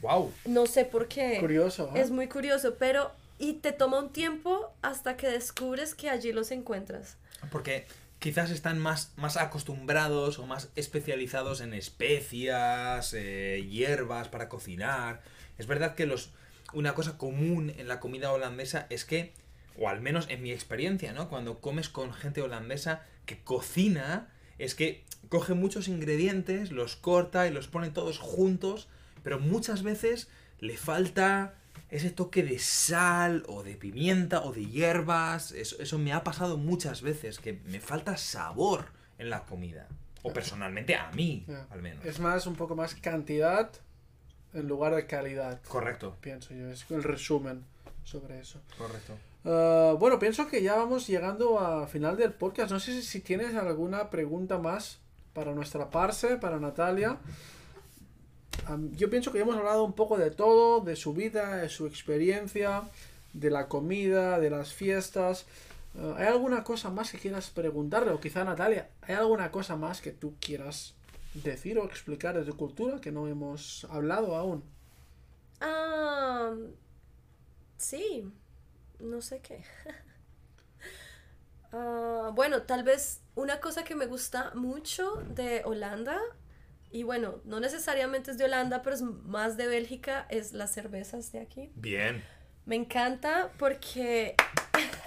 ¡Wow! 0.02 0.32
No 0.46 0.66
sé 0.66 0.84
por 0.84 1.06
qué. 1.08 1.38
Curioso, 1.38 1.92
¿eh? 1.94 2.00
Es 2.00 2.10
muy 2.10 2.28
curioso, 2.28 2.74
pero 2.78 3.12
y 3.38 3.54
te 3.54 3.72
toma 3.72 3.98
un 3.98 4.12
tiempo 4.12 4.72
hasta 4.82 5.16
que 5.16 5.28
descubres 5.28 5.94
que 5.94 6.10
allí 6.10 6.32
los 6.32 6.50
encuentras. 6.50 7.16
Porque 7.50 7.86
quizás 8.18 8.50
están 8.50 8.78
más, 8.78 9.12
más 9.16 9.36
acostumbrados 9.36 10.38
o 10.38 10.46
más 10.46 10.68
especializados 10.76 11.60
en 11.60 11.72
especias, 11.72 13.14
eh, 13.14 13.66
hierbas 13.68 14.28
para 14.28 14.48
cocinar. 14.48 15.22
Es 15.56 15.66
verdad 15.66 15.94
que 15.94 16.06
los 16.06 16.32
una 16.72 16.94
cosa 16.94 17.16
común 17.18 17.72
en 17.76 17.88
la 17.88 17.98
comida 17.98 18.30
holandesa 18.32 18.86
es 18.90 19.04
que, 19.04 19.32
o 19.80 19.88
al 19.88 20.02
menos 20.02 20.26
en 20.28 20.42
mi 20.42 20.52
experiencia, 20.52 21.14
¿no? 21.14 21.30
Cuando 21.30 21.60
comes 21.60 21.88
con 21.88 22.12
gente 22.12 22.42
holandesa 22.42 23.02
que 23.24 23.42
cocina, 23.42 24.28
es 24.58 24.74
que 24.74 25.04
coge 25.30 25.54
muchos 25.54 25.88
ingredientes, 25.88 26.70
los 26.70 26.96
corta 26.96 27.46
y 27.48 27.50
los 27.50 27.66
pone 27.66 27.88
todos 27.88 28.18
juntos, 28.18 28.88
pero 29.22 29.40
muchas 29.40 29.82
veces 29.82 30.28
le 30.58 30.76
falta 30.76 31.54
ese 31.88 32.10
toque 32.10 32.42
de 32.42 32.58
sal 32.58 33.42
o 33.48 33.62
de 33.62 33.74
pimienta 33.74 34.42
o 34.42 34.52
de 34.52 34.66
hierbas. 34.66 35.52
Eso, 35.52 35.76
eso 35.80 35.98
me 35.98 36.12
ha 36.12 36.24
pasado 36.24 36.58
muchas 36.58 37.00
veces, 37.00 37.38
que 37.38 37.54
me 37.64 37.80
falta 37.80 38.18
sabor 38.18 38.92
en 39.18 39.30
la 39.30 39.44
comida. 39.44 39.88
O 40.22 40.30
personalmente 40.30 40.94
a 40.94 41.10
mí, 41.12 41.46
al 41.70 41.80
menos. 41.80 42.04
Es 42.04 42.20
más, 42.20 42.46
un 42.46 42.54
poco 42.54 42.76
más 42.76 42.94
cantidad 42.96 43.72
en 44.52 44.68
lugar 44.68 44.94
de 44.94 45.06
calidad, 45.06 45.62
Correcto, 45.62 46.18
pienso 46.20 46.52
yo. 46.52 46.70
Es 46.70 46.84
el 46.90 47.02
resumen 47.02 47.64
sobre 48.04 48.40
eso. 48.40 48.60
correcto. 48.76 49.16
Ah, 49.44 49.94
bueno, 49.98 50.18
pienso 50.18 50.46
que 50.48 50.62
ya 50.62 50.76
vamos 50.76 51.06
llegando 51.06 51.60
al 51.60 51.88
final 51.88 52.16
del 52.16 52.32
podcast. 52.32 52.70
No 52.70 52.80
sé 52.80 53.02
si, 53.02 53.20
tienes 53.20 53.54
alguna 53.54 54.10
pregunta 54.10 54.58
más 54.58 54.98
para 55.32 55.54
nuestra 55.54 55.90
parce, 55.90 56.36
para 56.36 56.58
Natalia. 56.58 57.18
Yo 58.92 59.10
pienso 59.10 59.32
que 59.32 59.40
hemos 59.40 59.56
hablado 59.56 59.84
un 59.84 59.94
poco 59.94 60.16
de 60.18 60.30
todo, 60.30 60.80
de 60.80 60.94
su 60.94 61.14
vida, 61.14 61.56
de 61.56 61.68
su 61.68 61.86
experiencia, 61.86 62.82
de 63.32 63.50
la 63.50 63.68
comida, 63.68 64.38
de 64.38 64.50
las 64.50 64.72
fiestas. 64.74 65.46
Ah, 65.98 66.14
¿Hay 66.18 66.26
alguna 66.26 66.64
cosa 66.64 66.90
más 66.90 67.10
que 67.10 67.18
quieras 67.18 67.50
preguntarle? 67.50 68.12
O 68.12 68.20
quizá 68.20 68.44
Natalia, 68.44 68.90
¿hay 69.02 69.14
alguna 69.14 69.50
cosa 69.50 69.76
más 69.76 70.00
que 70.00 70.12
tú 70.12 70.34
quieras 70.40 70.94
decir 71.34 71.78
o 71.78 71.84
explicar 71.84 72.36
de 72.36 72.44
tu 72.44 72.56
cultura 72.56 73.00
que 73.00 73.12
no 73.12 73.26
hemos 73.28 73.86
hablado 73.90 74.36
aún? 74.36 74.62
Ah, 75.60 76.54
sí, 77.76 78.30
no 79.00 79.20
sé 79.20 79.40
qué. 79.40 79.62
Ah, 81.72 82.32
bueno, 82.34 82.62
tal 82.62 82.82
vez 82.82 83.22
una 83.36 83.60
cosa 83.60 83.84
que 83.84 83.94
me 83.94 84.06
gusta 84.06 84.50
mucho 84.56 85.22
de 85.28 85.62
Holanda, 85.64 86.20
y 86.90 87.04
bueno, 87.04 87.40
no 87.44 87.60
necesariamente 87.60 88.32
es 88.32 88.38
de 88.38 88.46
Holanda, 88.46 88.82
pero 88.82 88.96
es 88.96 89.02
más 89.02 89.56
de 89.56 89.68
Bélgica, 89.68 90.26
es 90.28 90.52
las 90.52 90.72
cervezas 90.72 91.30
de 91.30 91.38
aquí. 91.38 91.70
Bien. 91.76 92.24
Me 92.66 92.74
encanta 92.74 93.52
porque 93.58 94.34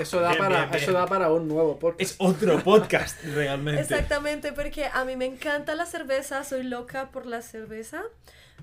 Eso 0.00 0.20
da, 0.20 0.30
Bien, 0.30 0.38
para, 0.38 0.56
bien, 0.56 0.70
bien. 0.70 0.82
eso 0.82 0.92
da 0.92 1.06
para 1.06 1.30
un 1.30 1.46
nuevo 1.46 1.78
podcast. 1.78 2.00
Es 2.00 2.16
otro 2.18 2.62
podcast, 2.62 3.22
realmente. 3.34 3.82
Exactamente, 3.82 4.52
porque 4.52 4.86
a 4.86 5.04
mí 5.04 5.16
me 5.16 5.26
encanta 5.26 5.74
la 5.74 5.84
cerveza, 5.86 6.42
soy 6.44 6.62
loca 6.62 7.10
por 7.10 7.26
la 7.26 7.42
cerveza, 7.42 8.02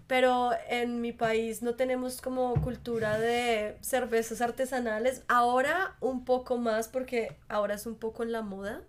pero 0.07 0.51
en 0.69 1.01
mi 1.01 1.11
país 1.11 1.61
no 1.61 1.75
tenemos 1.75 2.21
como 2.21 2.53
cultura 2.61 3.19
de 3.19 3.77
cervezas 3.81 4.41
artesanales. 4.41 5.21
Ahora 5.27 5.95
un 5.99 6.25
poco 6.25 6.57
más 6.57 6.87
porque 6.87 7.35
ahora 7.49 7.75
es 7.75 7.85
un 7.85 7.95
poco 7.95 8.23
en 8.23 8.31
la 8.31 8.41
moda, 8.41 8.81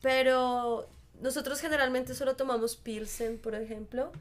pero 0.00 0.88
nosotros 1.20 1.60
generalmente 1.60 2.14
solo 2.14 2.36
tomamos 2.36 2.76
Pilsen, 2.76 3.38
por 3.38 3.54
ejemplo, 3.54 4.12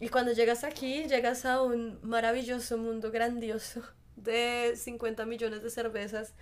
y 0.00 0.08
cuando 0.08 0.32
llegas 0.32 0.64
aquí 0.64 1.04
llegas 1.04 1.44
a 1.44 1.60
un 1.62 1.98
maravilloso 2.02 2.78
mundo 2.78 3.10
grandioso 3.10 3.82
de 4.22 4.74
50 4.76 5.26
millones 5.26 5.62
de 5.62 5.70
cervezas. 5.70 6.34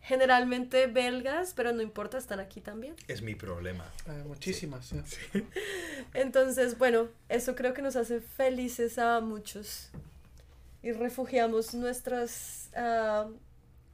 Generalmente 0.00 0.86
belgas, 0.86 1.52
pero 1.54 1.72
no 1.72 1.82
importa, 1.82 2.18
están 2.18 2.40
aquí 2.40 2.60
también. 2.60 2.94
Es 3.08 3.22
mi 3.22 3.34
problema. 3.34 3.84
Eh, 4.08 4.24
muchísimas, 4.26 4.86
sí. 4.86 4.96
Entonces, 6.14 6.78
bueno, 6.78 7.08
eso 7.28 7.54
creo 7.54 7.74
que 7.74 7.82
nos 7.82 7.96
hace 7.96 8.20
felices 8.20 8.98
a 8.98 9.20
muchos. 9.20 9.90
y 10.82 10.92
refugiamos 10.92 11.74
nuestras 11.74 12.70
ah, 12.74 13.28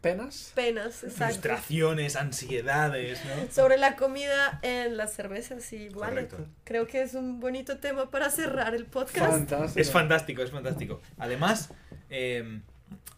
¿Penas? 0.01 0.53
penas, 0.55 1.03
exacto. 1.03 1.35
Frustraciones, 1.35 2.15
ansiedades, 2.15 3.21
¿no? 3.25 3.51
Sobre 3.51 3.77
la 3.79 3.97
comida 3.97 4.61
en 4.63 4.97
las 4.97 5.13
cervezas 5.13 5.73
y 5.73 5.89
vale. 5.89 6.29
Correcto. 6.29 6.47
Creo 6.63 6.87
que 6.87 7.03
es 7.03 7.15
un 7.15 7.41
bonito 7.41 7.79
tema 7.79 8.09
para 8.09 8.31
cerrar 8.31 8.77
el 8.77 8.87
podcast. 8.87 9.31
Fantástico. 9.33 9.81
Es 9.81 9.91
fantástico, 9.91 10.43
es 10.43 10.53
fantástico. 10.53 11.01
Además, 11.19 11.71
eh, 12.11 12.61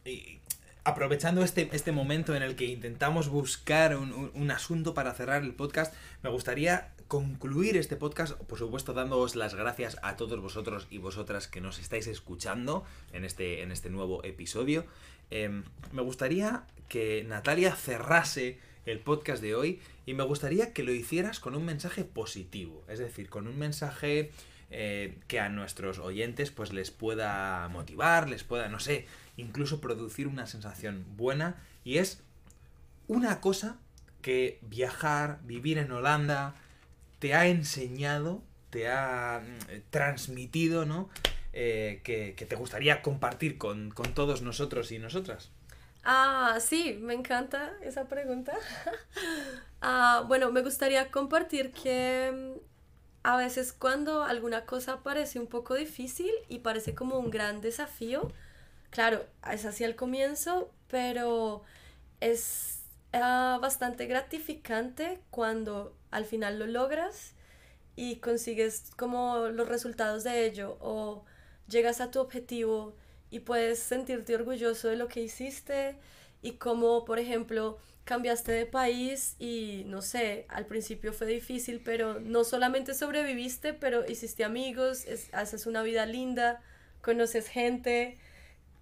y- 0.05 0.39
aprovechando 0.83 1.43
este, 1.45 1.69
este 1.73 1.93
momento 1.93 2.35
en 2.35 2.43
el 2.43 2.57
que 2.57 2.65
intentamos 2.65 3.29
buscar 3.29 3.97
un, 3.97 4.13
un- 4.13 4.31
un 4.35 4.51
asunto 4.51 4.95
para 4.95 5.13
cerrar 5.13 5.43
el 5.43 5.53
podcast, 5.55 5.95
me 6.23 6.31
gustaría 6.31 6.93
concluir 7.07 7.77
este 7.77 7.97
podcast, 7.97 8.35
por 8.35 8.59
supuesto, 8.59 8.95
dándoos 8.95 9.37
las 9.37 9.55
gracias 9.55 9.99
a 10.03 10.17
todos 10.17 10.41
vosotros 10.41 10.87
y 10.91 10.99
vosotras 10.99 11.49
que 11.49 11.61
nos 11.61 11.79
estáis 11.81 12.07
escuchando 12.07 12.85
en 13.13 13.25
este, 13.25 13.63
en 13.63 13.73
este 13.73 13.91
nuevo 13.91 14.25
episodio. 14.25 14.87
Eh, 15.31 15.63
me 15.93 16.03
gustaría 16.03 16.63
que 16.89 17.25
Natalia 17.29 17.75
cerrase 17.77 18.59
el 18.87 19.01
podcast 19.01 19.43
de 19.43 19.55
hoy 19.55 19.81
y 20.07 20.15
me 20.15 20.23
gustaría 20.25 20.73
que 20.73 20.83
lo 20.83 20.93
hicieras 20.93 21.41
con 21.41 21.55
un 21.55 21.65
mensaje 21.65 22.05
positivo, 22.05 22.85
es 22.89 22.99
decir, 23.01 23.29
con 23.29 23.47
un 23.49 23.59
mensaje 23.59 24.31
eh, 24.71 25.19
que 25.29 25.41
a 25.41 25.49
nuestros 25.49 25.99
oyentes 25.99 26.51
pues 26.53 26.73
les 26.73 26.91
pueda 26.91 27.69
motivar, 27.69 28.29
les 28.31 28.45
pueda, 28.45 28.69
no 28.69 28.79
sé, 28.81 29.07
incluso 29.37 29.81
producir 29.81 30.27
una 30.27 30.47
sensación 30.47 31.05
buena 31.17 31.57
y 31.85 31.99
es 31.99 32.23
una 33.09 33.41
cosa 33.41 33.77
que 34.23 34.59
viajar, 34.63 35.41
vivir 35.45 35.79
en 35.79 35.91
Holanda, 35.93 36.55
te 37.19 37.35
ha 37.35 37.47
enseñado, 37.47 38.43
te 38.71 38.89
ha 38.89 39.43
mm, 39.43 39.81
transmitido, 39.91 40.87
¿no? 40.87 41.09
Eh, 41.53 42.01
que, 42.05 42.35
que 42.37 42.47
te 42.47 42.55
gustaría 42.55 43.03
compartir 43.03 43.59
con, 43.59 43.91
con 43.91 44.15
todos 44.15 44.43
nosotros 44.43 44.93
y 44.93 44.99
nosotras. 44.99 45.51
Ah, 46.05 46.59
sí, 46.61 46.99
me 47.01 47.15
encanta 47.15 47.73
esa 47.83 48.07
pregunta. 48.07 48.53
Ah, 49.83 50.25
bueno, 50.29 50.53
me 50.53 50.61
gustaría 50.61 51.11
compartir 51.11 51.73
que 51.73 52.31
mm, 52.35 52.61
a 53.23 53.37
veces 53.39 53.73
cuando 53.73 54.25
alguna 54.25 54.67
cosa 54.67 55.03
parece 55.03 55.41
un 55.41 55.47
poco 55.47 55.75
difícil 55.75 56.31
y 56.49 56.59
parece 56.59 56.95
como 56.95 57.19
un 57.19 57.31
gran 57.31 57.63
desafío, 57.63 58.31
claro, 58.91 59.27
es 59.51 59.65
así 59.65 59.85
al 59.85 59.97
comienzo, 59.97 60.73
pero 60.89 61.63
es 62.21 62.83
ah, 63.13 63.59
bastante 63.63 64.07
gratificante 64.07 65.21
cuando 65.31 65.97
al 66.11 66.25
final 66.25 66.59
lo 66.59 66.67
logras 66.67 67.35
y 67.97 68.17
consigues 68.17 68.91
como 68.97 69.49
los 69.49 69.69
resultados 69.69 70.25
de 70.25 70.47
ello 70.47 70.79
o 70.81 71.25
llegas 71.69 72.01
a 72.01 72.11
tu 72.11 72.21
objetivo 72.21 72.97
y 73.31 73.41
puedes 73.41 73.79
sentirte 73.81 74.35
orgulloso 74.35 74.89
de 74.89 74.97
lo 74.97 75.09
que 75.09 75.23
hiciste 75.23 75.97
y 76.43 76.53
como, 76.53 77.05
por 77.05 77.19
ejemplo, 77.19 77.79
cambiaste 78.05 78.53
de 78.53 78.67
país 78.67 79.37
y 79.39 79.85
no 79.87 80.03
sé, 80.03 80.47
al 80.49 80.67
principio 80.67 81.13
fue 81.13 81.27
difícil, 81.27 81.81
pero 81.85 82.21
no 82.21 82.45
solamente 82.45 82.95
sobreviviste, 82.95 83.75
pero 83.75 84.07
hiciste 84.09 84.45
amigos, 84.45 85.05
es- 85.07 85.29
haces 85.35 85.67
una 85.67 85.83
vida 85.83 86.07
linda, 86.07 86.63
conoces 87.03 87.49
gente, 87.49 88.19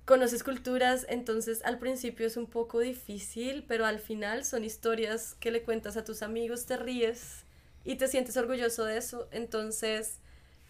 conoces 0.09 0.43
culturas, 0.43 1.05
entonces 1.11 1.63
al 1.67 1.79
principio 1.79 2.27
es 2.27 2.39
un 2.39 2.47
poco 2.47 2.81
difícil, 2.81 3.67
pero 3.69 3.85
al 3.85 3.99
final 3.99 4.47
son 4.47 4.65
historias 4.65 5.37
que 5.39 5.51
le 5.51 5.63
cuentas 5.63 5.99
a 5.99 6.05
tus 6.05 6.23
amigos, 6.23 6.65
te 6.65 6.79
ríes 6.79 7.45
y 7.85 7.97
te 7.97 8.09
sientes 8.09 8.39
orgulloso 8.39 8.87
de 8.87 8.97
eso. 8.97 9.29
Entonces, 9.33 10.21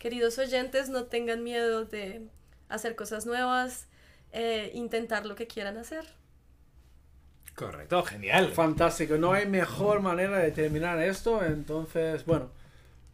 queridos 0.01 0.41
oyentes, 0.41 0.89
no 0.89 1.05
tengan 1.05 1.45
miedo 1.45 1.85
de 1.85 2.27
hacer 2.69 2.97
cosas 2.97 3.27
nuevas, 3.27 3.87
eh, 4.33 4.73
intentar 4.75 5.25
lo 5.25 5.37
que 5.37 5.47
quieran 5.47 5.77
hacer. 5.77 6.05
Correcto, 7.55 8.03
genial. 8.03 8.51
Fantástico, 8.51 9.19
no 9.19 9.35
hay 9.35 9.47
mejor 9.47 10.01
manera 10.01 10.39
de 10.39 10.51
terminar 10.51 11.01
esto. 11.01 11.45
Entonces, 11.45 12.25
bueno, 12.25 12.51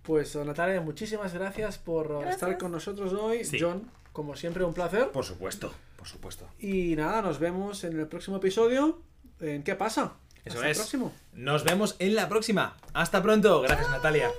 pues 0.02 0.34
Natalia, 0.36 0.80
muchísimas 0.80 1.34
gracias 1.34 1.76
por 1.76 2.08
Gracias. 2.08 2.34
estar 2.36 2.56
con 2.56 2.72
nosotros 2.72 3.12
hoy. 3.12 3.44
Sí. 3.44 3.58
John, 3.60 3.90
como 4.14 4.36
siempre, 4.36 4.62
un 4.64 4.72
placer. 4.72 5.10
Por 5.10 5.24
supuesto, 5.24 5.74
por 5.96 6.06
supuesto. 6.06 6.48
Y 6.60 6.94
nada, 6.94 7.20
nos 7.20 7.40
vemos 7.40 7.82
en 7.82 7.98
el 7.98 8.06
próximo 8.06 8.36
episodio. 8.36 9.00
¿En 9.40 9.64
qué 9.64 9.74
pasa? 9.74 10.12
Eso 10.44 10.58
Hasta 10.58 10.70
es. 10.70 10.76
el 10.76 10.82
próximo. 10.82 11.12
Nos 11.32 11.64
vemos 11.64 11.96
en 11.98 12.14
la 12.14 12.28
próxima. 12.28 12.76
Hasta 12.92 13.20
pronto. 13.20 13.60
Gracias, 13.62 13.90
Natalia. 13.90 14.30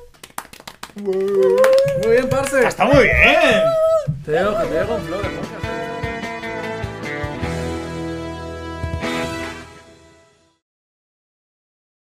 Muy 0.96 2.10
bien, 2.10 2.30
parce. 2.30 2.66
¡Está 2.66 2.86
muy 2.86 3.04
bien! 3.04 3.62
Te 4.24 4.32
dejo, 4.32 4.54
te 4.54 4.70
dejo 4.70 4.96
un 4.96 5.10
¿no? 5.10 5.45